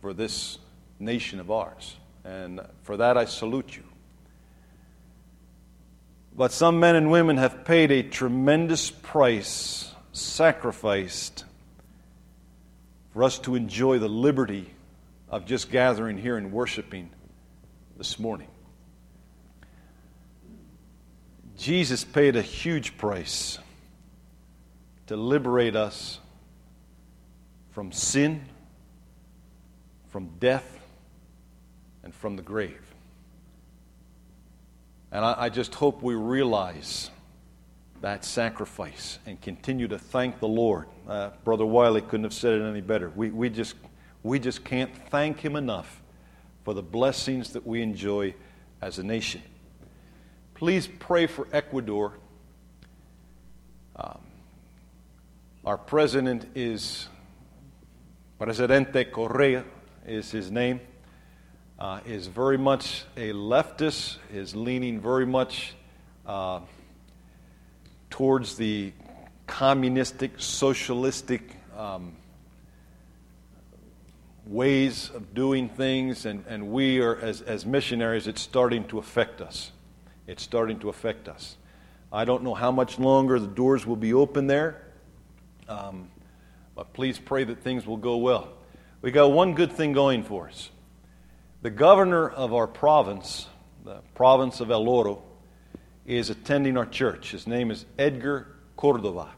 for 0.00 0.14
this 0.14 0.58
nation 0.98 1.38
of 1.38 1.50
ours. 1.50 1.96
And 2.24 2.60
for 2.82 2.96
that, 2.96 3.16
I 3.18 3.26
salute 3.26 3.76
you. 3.76 3.84
But 6.34 6.52
some 6.52 6.80
men 6.80 6.96
and 6.96 7.10
women 7.10 7.36
have 7.36 7.64
paid 7.64 7.90
a 7.90 8.02
tremendous 8.02 8.90
price, 8.90 9.92
sacrificed, 10.12 11.44
for 13.12 13.24
us 13.24 13.38
to 13.40 13.54
enjoy 13.54 13.98
the 13.98 14.08
liberty 14.08 14.70
of 15.28 15.46
just 15.46 15.70
gathering 15.70 16.18
here 16.18 16.36
and 16.36 16.52
worshiping 16.52 17.10
this 17.96 18.18
morning. 18.18 18.48
Jesus 21.56 22.04
paid 22.04 22.36
a 22.36 22.42
huge 22.42 22.96
price 22.96 23.58
to 25.08 25.16
liberate 25.16 25.76
us 25.76 26.18
from 27.72 27.92
sin, 27.92 28.44
from 30.08 30.30
death, 30.38 30.78
and 32.02 32.14
from 32.14 32.36
the 32.36 32.42
grave. 32.42 32.80
And 35.12 35.24
I, 35.24 35.34
I, 35.38 35.48
just 35.48 35.74
hope 35.74 36.02
we 36.02 36.14
realize 36.14 37.10
that 38.00 38.24
sacrifice 38.24 39.18
and 39.26 39.40
continue 39.40 39.86
to 39.88 39.98
thank 39.98 40.40
the 40.40 40.48
Lord. 40.48 40.86
Uh, 41.06 41.30
Brother 41.44 41.66
Wiley 41.66 42.00
couldn't 42.00 42.24
have 42.24 42.32
said 42.32 42.54
it 42.54 42.62
any 42.62 42.80
better. 42.80 43.10
We, 43.10 43.30
we, 43.30 43.50
just, 43.50 43.74
we 44.22 44.38
just 44.38 44.64
can't 44.64 44.90
thank 45.10 45.40
him 45.40 45.56
enough 45.56 46.00
for 46.64 46.74
the 46.74 46.82
blessings 46.82 47.52
that 47.52 47.66
we 47.66 47.82
enjoy 47.82 48.34
as 48.80 48.98
a 48.98 49.02
nation. 49.02 49.42
Please 50.54 50.88
pray 50.98 51.26
for 51.26 51.46
Ecuador. 51.52 52.18
Um, 53.96 54.20
our 55.64 55.76
president 55.78 56.46
is 56.54 57.08
Presidente 58.38 59.04
Correa 59.04 59.64
is 60.06 60.30
his 60.30 60.50
name. 60.50 60.80
Uh, 61.78 62.00
is 62.06 62.26
very 62.26 62.58
much 62.58 63.04
a 63.16 63.32
leftist. 63.32 64.16
Is 64.32 64.54
leaning 64.56 65.00
very 65.00 65.26
much 65.26 65.74
uh, 66.26 66.60
towards 68.10 68.56
the 68.56 68.92
communistic, 69.46 70.32
socialistic 70.36 71.56
um, 71.76 72.16
ways 74.46 75.10
of 75.14 75.32
doing 75.32 75.68
things, 75.68 76.26
and, 76.26 76.44
and 76.46 76.70
we 76.70 77.00
are, 77.00 77.16
as, 77.16 77.40
as 77.40 77.64
missionaries, 77.64 78.26
it's 78.26 78.40
starting 78.40 78.86
to 78.88 78.98
affect 78.98 79.40
us. 79.40 79.70
It's 80.26 80.42
starting 80.42 80.78
to 80.80 80.88
affect 80.88 81.28
us. 81.28 81.56
I 82.12 82.24
don't 82.24 82.42
know 82.42 82.54
how 82.54 82.72
much 82.72 82.98
longer 82.98 83.38
the 83.38 83.46
doors 83.46 83.86
will 83.86 83.96
be 83.96 84.12
open 84.12 84.48
there, 84.48 84.82
um, 85.68 86.10
but 86.74 86.92
please 86.92 87.18
pray 87.18 87.44
that 87.44 87.62
things 87.62 87.86
will 87.86 87.96
go 87.96 88.16
well. 88.16 88.48
We 89.02 89.12
got 89.12 89.30
one 89.32 89.54
good 89.54 89.72
thing 89.72 89.92
going 89.92 90.24
for 90.24 90.48
us. 90.48 90.70
The 91.62 91.70
governor 91.70 92.28
of 92.28 92.52
our 92.52 92.66
province, 92.66 93.46
the 93.84 94.00
province 94.14 94.60
of 94.60 94.70
El 94.70 94.88
Oro, 94.88 95.22
is 96.06 96.30
attending 96.30 96.76
our 96.76 96.86
church. 96.86 97.30
His 97.30 97.46
name 97.46 97.70
is 97.70 97.84
Edgar 97.98 98.48
Cordova. 98.76 99.28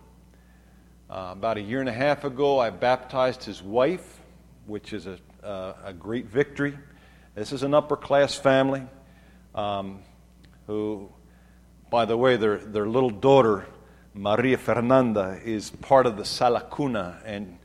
Uh, 1.10 1.30
about 1.32 1.58
a 1.58 1.60
year 1.60 1.80
and 1.80 1.88
a 1.88 1.92
half 1.92 2.24
ago, 2.24 2.58
I 2.58 2.70
baptized 2.70 3.44
his 3.44 3.62
wife, 3.62 4.20
which 4.66 4.92
is 4.92 5.06
a, 5.06 5.18
uh, 5.44 5.74
a 5.84 5.92
great 5.92 6.26
victory. 6.26 6.78
This 7.34 7.52
is 7.52 7.62
an 7.62 7.74
upper 7.74 7.96
class 7.96 8.34
family. 8.34 8.82
Um, 9.54 10.00
who, 10.66 11.10
by 11.90 12.04
the 12.04 12.16
way, 12.16 12.36
their, 12.36 12.56
their 12.58 12.86
little 12.88 13.10
daughter, 13.10 13.66
Maria 14.14 14.56
Fernanda, 14.56 15.38
is 15.44 15.70
part 15.70 16.06
of 16.06 16.16
the 16.16 16.24
Sala 16.24 16.66
Cuna. 16.74 17.20
And 17.26 17.58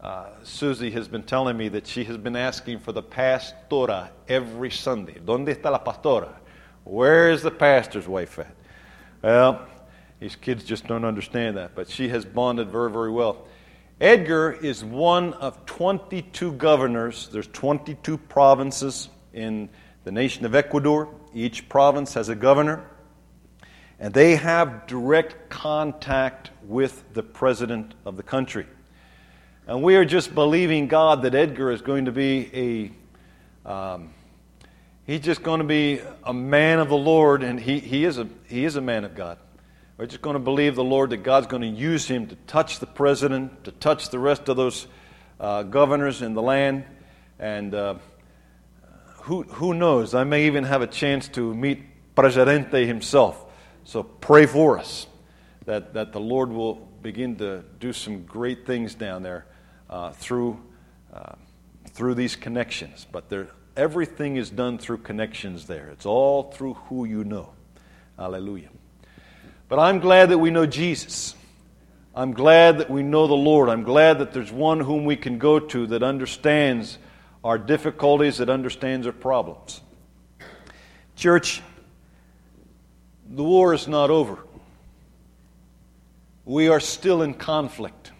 uh, 0.00 0.28
Susie 0.44 0.90
has 0.92 1.08
been 1.08 1.24
telling 1.24 1.56
me 1.56 1.68
that 1.70 1.86
she 1.86 2.04
has 2.04 2.16
been 2.16 2.36
asking 2.36 2.78
for 2.78 2.92
the 2.92 3.02
pastora 3.02 4.10
every 4.28 4.70
Sunday. 4.70 5.14
¿Dónde 5.14 5.48
está 5.48 5.70
la 5.70 5.78
pastora? 5.80 6.40
Where 6.84 7.30
is 7.30 7.42
the 7.42 7.50
pastor's 7.50 8.06
wife 8.06 8.38
at? 8.38 8.54
Well, 9.22 9.66
these 10.20 10.36
kids 10.36 10.64
just 10.64 10.86
don't 10.86 11.04
understand 11.04 11.56
that, 11.56 11.74
but 11.74 11.88
she 11.88 12.08
has 12.08 12.26
bonded 12.26 12.70
very, 12.70 12.90
very 12.90 13.10
well. 13.10 13.46
Edgar 14.00 14.52
is 14.52 14.84
one 14.84 15.32
of 15.34 15.64
22 15.64 16.52
governors. 16.52 17.28
There's 17.32 17.46
22 17.48 18.18
provinces 18.18 19.08
in 19.32 19.70
the 20.04 20.12
nation 20.12 20.44
of 20.44 20.54
Ecuador. 20.54 21.08
Each 21.34 21.66
province 21.70 22.14
has 22.14 22.28
a 22.28 22.34
governor, 22.34 22.84
and 23.98 24.12
they 24.12 24.36
have 24.36 24.86
direct 24.86 25.48
contact 25.48 26.50
with 26.64 27.02
the 27.14 27.22
president 27.22 27.94
of 28.04 28.18
the 28.18 28.22
country. 28.22 28.66
And 29.66 29.82
we 29.82 29.96
are 29.96 30.04
just 30.04 30.34
believing 30.34 30.88
God 30.88 31.22
that 31.22 31.34
Edgar 31.34 31.70
is 31.72 31.80
going 31.80 32.04
to 32.04 32.12
be 32.12 32.92
a. 33.64 33.70
Um, 33.70 34.10
he's 35.06 35.20
just 35.20 35.42
going 35.42 35.60
to 35.60 35.66
be 35.66 36.00
a 36.24 36.32
man 36.32 36.78
of 36.78 36.88
the 36.88 36.96
Lord, 36.96 37.42
and 37.42 37.58
he, 37.60 37.78
he, 37.78 38.04
is 38.04 38.18
a, 38.18 38.28
he 38.48 38.64
is 38.64 38.76
a 38.76 38.80
man 38.80 39.04
of 39.04 39.14
God. 39.14 39.38
We're 39.96 40.06
just 40.06 40.22
going 40.22 40.34
to 40.34 40.40
believe 40.40 40.74
the 40.74 40.84
Lord 40.84 41.10
that 41.10 41.18
God's 41.18 41.46
going 41.46 41.62
to 41.62 41.68
use 41.68 42.06
him 42.06 42.26
to 42.26 42.34
touch 42.46 42.80
the 42.80 42.86
president, 42.86 43.64
to 43.64 43.72
touch 43.72 44.08
the 44.10 44.18
rest 44.18 44.48
of 44.48 44.56
those 44.56 44.86
uh, 45.38 45.62
governors 45.62 46.22
in 46.22 46.34
the 46.34 46.42
land, 46.42 46.84
and 47.38 47.74
uh, 47.74 47.94
who, 49.22 49.42
who 49.44 49.72
knows? 49.72 50.14
I 50.14 50.24
may 50.24 50.46
even 50.46 50.64
have 50.64 50.82
a 50.82 50.86
chance 50.86 51.28
to 51.28 51.54
meet 51.54 51.82
Presidente 52.14 52.86
himself. 52.86 53.42
So 53.84 54.02
pray 54.02 54.46
for 54.46 54.78
us 54.78 55.06
that, 55.64 55.94
that 55.94 56.12
the 56.12 56.20
Lord 56.20 56.50
will 56.50 56.74
begin 57.02 57.36
to 57.36 57.64
do 57.80 57.92
some 57.92 58.24
great 58.24 58.66
things 58.66 58.94
down 58.94 59.22
there 59.22 59.46
uh, 59.88 60.10
through, 60.12 60.60
uh, 61.12 61.34
through 61.90 62.14
these 62.14 62.36
connections. 62.36 63.06
But 63.10 63.28
there, 63.28 63.48
everything 63.76 64.36
is 64.36 64.50
done 64.50 64.78
through 64.78 64.98
connections 64.98 65.66
there, 65.66 65.88
it's 65.88 66.06
all 66.06 66.50
through 66.52 66.74
who 66.74 67.04
you 67.04 67.24
know. 67.24 67.50
Hallelujah. 68.18 68.70
But 69.68 69.78
I'm 69.78 69.98
glad 69.98 70.30
that 70.30 70.38
we 70.38 70.50
know 70.50 70.66
Jesus. 70.66 71.34
I'm 72.14 72.32
glad 72.32 72.78
that 72.78 72.88
we 72.90 73.02
know 73.02 73.26
the 73.26 73.34
Lord. 73.34 73.68
I'm 73.68 73.82
glad 73.82 74.20
that 74.20 74.32
there's 74.32 74.52
one 74.52 74.78
whom 74.78 75.04
we 75.04 75.16
can 75.16 75.38
go 75.38 75.58
to 75.58 75.86
that 75.88 76.02
understands 76.02 76.98
our 77.42 77.58
difficulties, 77.58 78.38
that 78.38 78.48
understands 78.48 79.06
our 79.06 79.12
problems. 79.12 79.80
Church, 81.16 81.60
the 83.28 83.42
war 83.42 83.74
is 83.74 83.88
not 83.88 84.10
over. 84.10 84.38
We 86.44 86.68
are 86.68 86.80
still 86.80 87.22
in 87.22 87.34
conflict. 87.34 88.12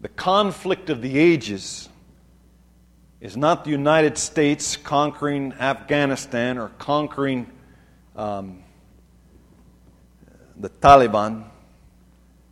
The 0.00 0.08
conflict 0.08 0.88
of 0.88 1.02
the 1.02 1.18
ages 1.18 1.88
is 3.20 3.36
not 3.36 3.64
the 3.64 3.70
United 3.70 4.16
States 4.16 4.76
conquering 4.76 5.52
Afghanistan 5.54 6.58
or 6.58 6.68
conquering 6.78 7.50
um, 8.14 8.62
the 10.56 10.70
Taliban. 10.70 11.44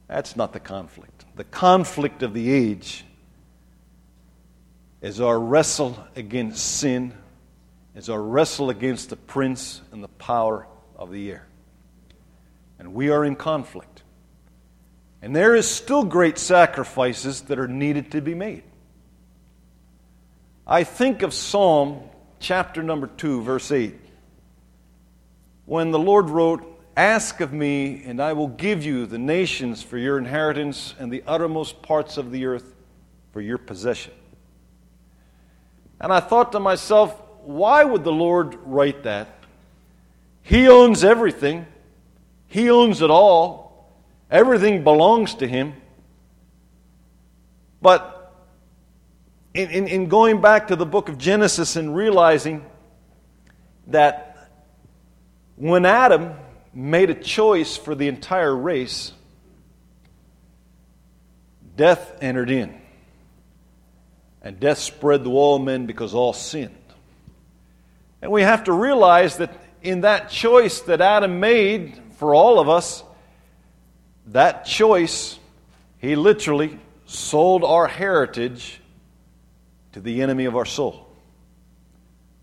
That's 0.08 0.36
not 0.36 0.52
the 0.52 0.60
conflict. 0.60 1.24
The 1.36 1.44
conflict 1.44 2.22
of 2.22 2.34
the 2.34 2.50
age 2.50 3.04
is 5.00 5.20
our 5.20 5.38
wrestle 5.38 6.04
against 6.16 6.78
sin, 6.78 7.12
is 7.94 8.08
our 8.08 8.20
wrestle 8.20 8.70
against 8.70 9.10
the 9.10 9.16
prince 9.16 9.82
and 9.92 10.02
the 10.02 10.08
power 10.08 10.66
of 10.96 11.12
the 11.12 11.30
air. 11.30 11.46
And 12.78 12.92
we 12.92 13.10
are 13.10 13.24
in 13.24 13.36
conflict. 13.36 14.02
And 15.22 15.34
there 15.34 15.54
is 15.54 15.68
still 15.68 16.04
great 16.04 16.38
sacrifices 16.38 17.42
that 17.42 17.58
are 17.58 17.68
needed 17.68 18.12
to 18.12 18.20
be 18.20 18.34
made. 18.34 18.64
I 20.66 20.82
think 20.82 21.22
of 21.22 21.32
Psalm 21.32 22.00
chapter 22.40 22.82
number 22.82 23.06
2, 23.06 23.42
verse 23.42 23.70
8, 23.70 23.94
when 25.64 25.92
the 25.92 25.98
Lord 25.98 26.28
wrote, 26.28 26.72
Ask 26.96 27.40
of 27.40 27.52
me, 27.52 28.02
and 28.04 28.20
I 28.20 28.32
will 28.32 28.48
give 28.48 28.84
you 28.84 29.06
the 29.06 29.18
nations 29.18 29.82
for 29.82 29.96
your 29.96 30.18
inheritance 30.18 30.94
and 30.98 31.12
the 31.12 31.22
uttermost 31.26 31.82
parts 31.82 32.16
of 32.16 32.32
the 32.32 32.46
earth 32.46 32.74
for 33.32 33.40
your 33.40 33.58
possession. 33.58 34.14
And 36.00 36.12
I 36.12 36.20
thought 36.20 36.52
to 36.52 36.60
myself, 36.60 37.20
why 37.42 37.84
would 37.84 38.02
the 38.02 38.12
Lord 38.12 38.56
write 38.64 39.04
that? 39.04 39.28
He 40.42 40.68
owns 40.68 41.04
everything, 41.04 41.66
He 42.48 42.70
owns 42.70 43.02
it 43.02 43.10
all, 43.10 43.92
everything 44.30 44.82
belongs 44.82 45.34
to 45.36 45.46
Him. 45.46 45.74
But 47.80 48.15
in, 49.56 49.70
in, 49.70 49.88
in, 49.88 50.08
going 50.08 50.40
back 50.42 50.68
to 50.68 50.76
the 50.76 50.84
book 50.84 51.08
of 51.08 51.16
Genesis 51.16 51.76
and 51.76 51.96
realizing 51.96 52.64
that 53.86 54.50
when 55.56 55.86
Adam 55.86 56.34
made 56.74 57.08
a 57.08 57.14
choice 57.14 57.74
for 57.76 57.94
the 57.94 58.06
entire 58.06 58.54
race, 58.54 59.12
death 61.74 62.18
entered 62.20 62.50
in. 62.50 62.78
And 64.42 64.60
death 64.60 64.78
spread 64.78 65.24
to 65.24 65.30
all 65.30 65.58
men 65.58 65.86
because 65.86 66.14
all 66.14 66.34
sinned. 66.34 66.76
And 68.20 68.30
we 68.30 68.42
have 68.42 68.64
to 68.64 68.72
realize 68.72 69.38
that 69.38 69.58
in 69.82 70.02
that 70.02 70.28
choice 70.28 70.80
that 70.82 71.00
Adam 71.00 71.40
made 71.40 71.98
for 72.18 72.34
all 72.34 72.60
of 72.60 72.68
us, 72.68 73.02
that 74.26 74.66
choice, 74.66 75.38
he 75.98 76.14
literally 76.14 76.78
sold 77.06 77.64
our 77.64 77.86
heritage 77.86 78.80
to 79.96 80.02
the 80.02 80.20
enemy 80.20 80.44
of 80.44 80.54
our 80.54 80.66
soul. 80.66 81.08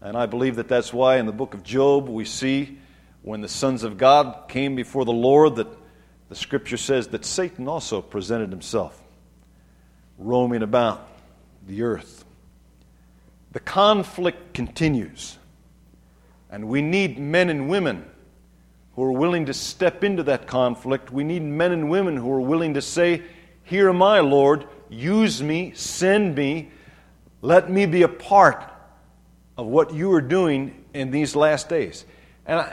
And 0.02 0.18
I 0.18 0.26
believe 0.26 0.56
that 0.56 0.68
that's 0.68 0.92
why 0.92 1.18
in 1.18 1.28
the 1.28 1.32
book 1.32 1.54
of 1.54 1.62
Job 1.62 2.10
we 2.10 2.26
see 2.26 2.80
when 3.22 3.42
the 3.42 3.48
sons 3.48 3.84
of 3.84 3.96
God 3.96 4.50
came 4.50 4.76
before 4.76 5.06
the 5.06 5.14
Lord, 5.14 5.58
that 5.58 5.68
the 6.30 6.36
scripture 6.36 6.78
says 6.78 7.10
that 7.10 7.24
Satan 7.24 7.68
also 7.68 8.02
presented 8.02 8.50
himself, 8.50 9.00
roaming 10.18 10.64
about 10.64 11.08
the 11.68 11.84
earth. 11.84 12.26
The 13.52 13.60
conflict 13.60 14.56
continues, 14.56 15.38
and 16.50 16.68
we 16.68 16.82
need 16.82 17.20
men 17.20 17.52
and 17.52 17.70
women 17.70 18.04
who 18.96 19.04
are 19.04 19.12
willing 19.12 19.46
to 19.46 19.54
step 19.54 20.04
into 20.04 20.24
that 20.24 20.48
conflict. 20.48 21.12
We 21.12 21.24
need 21.24 21.44
men 21.44 21.72
and 21.72 21.88
women 21.88 22.18
who 22.18 22.32
are 22.32 22.42
willing 22.42 22.74
to 22.74 22.82
say, 22.82 23.22
Here 23.62 23.90
am 23.90 24.02
I, 24.02 24.22
Lord, 24.22 24.66
use 24.90 25.44
me, 25.44 25.74
send 25.76 26.34
me, 26.34 26.72
let 27.44 27.70
me 27.70 27.86
be 27.86 28.04
a 28.04 28.08
part 28.08 28.64
of 29.58 29.68
what 29.68 29.94
you 29.94 30.14
are 30.14 30.22
doing 30.22 30.86
in 30.94 31.12
these 31.12 31.36
last 31.36 31.68
days. 31.68 32.06
And 32.46 32.62
I, 32.62 32.72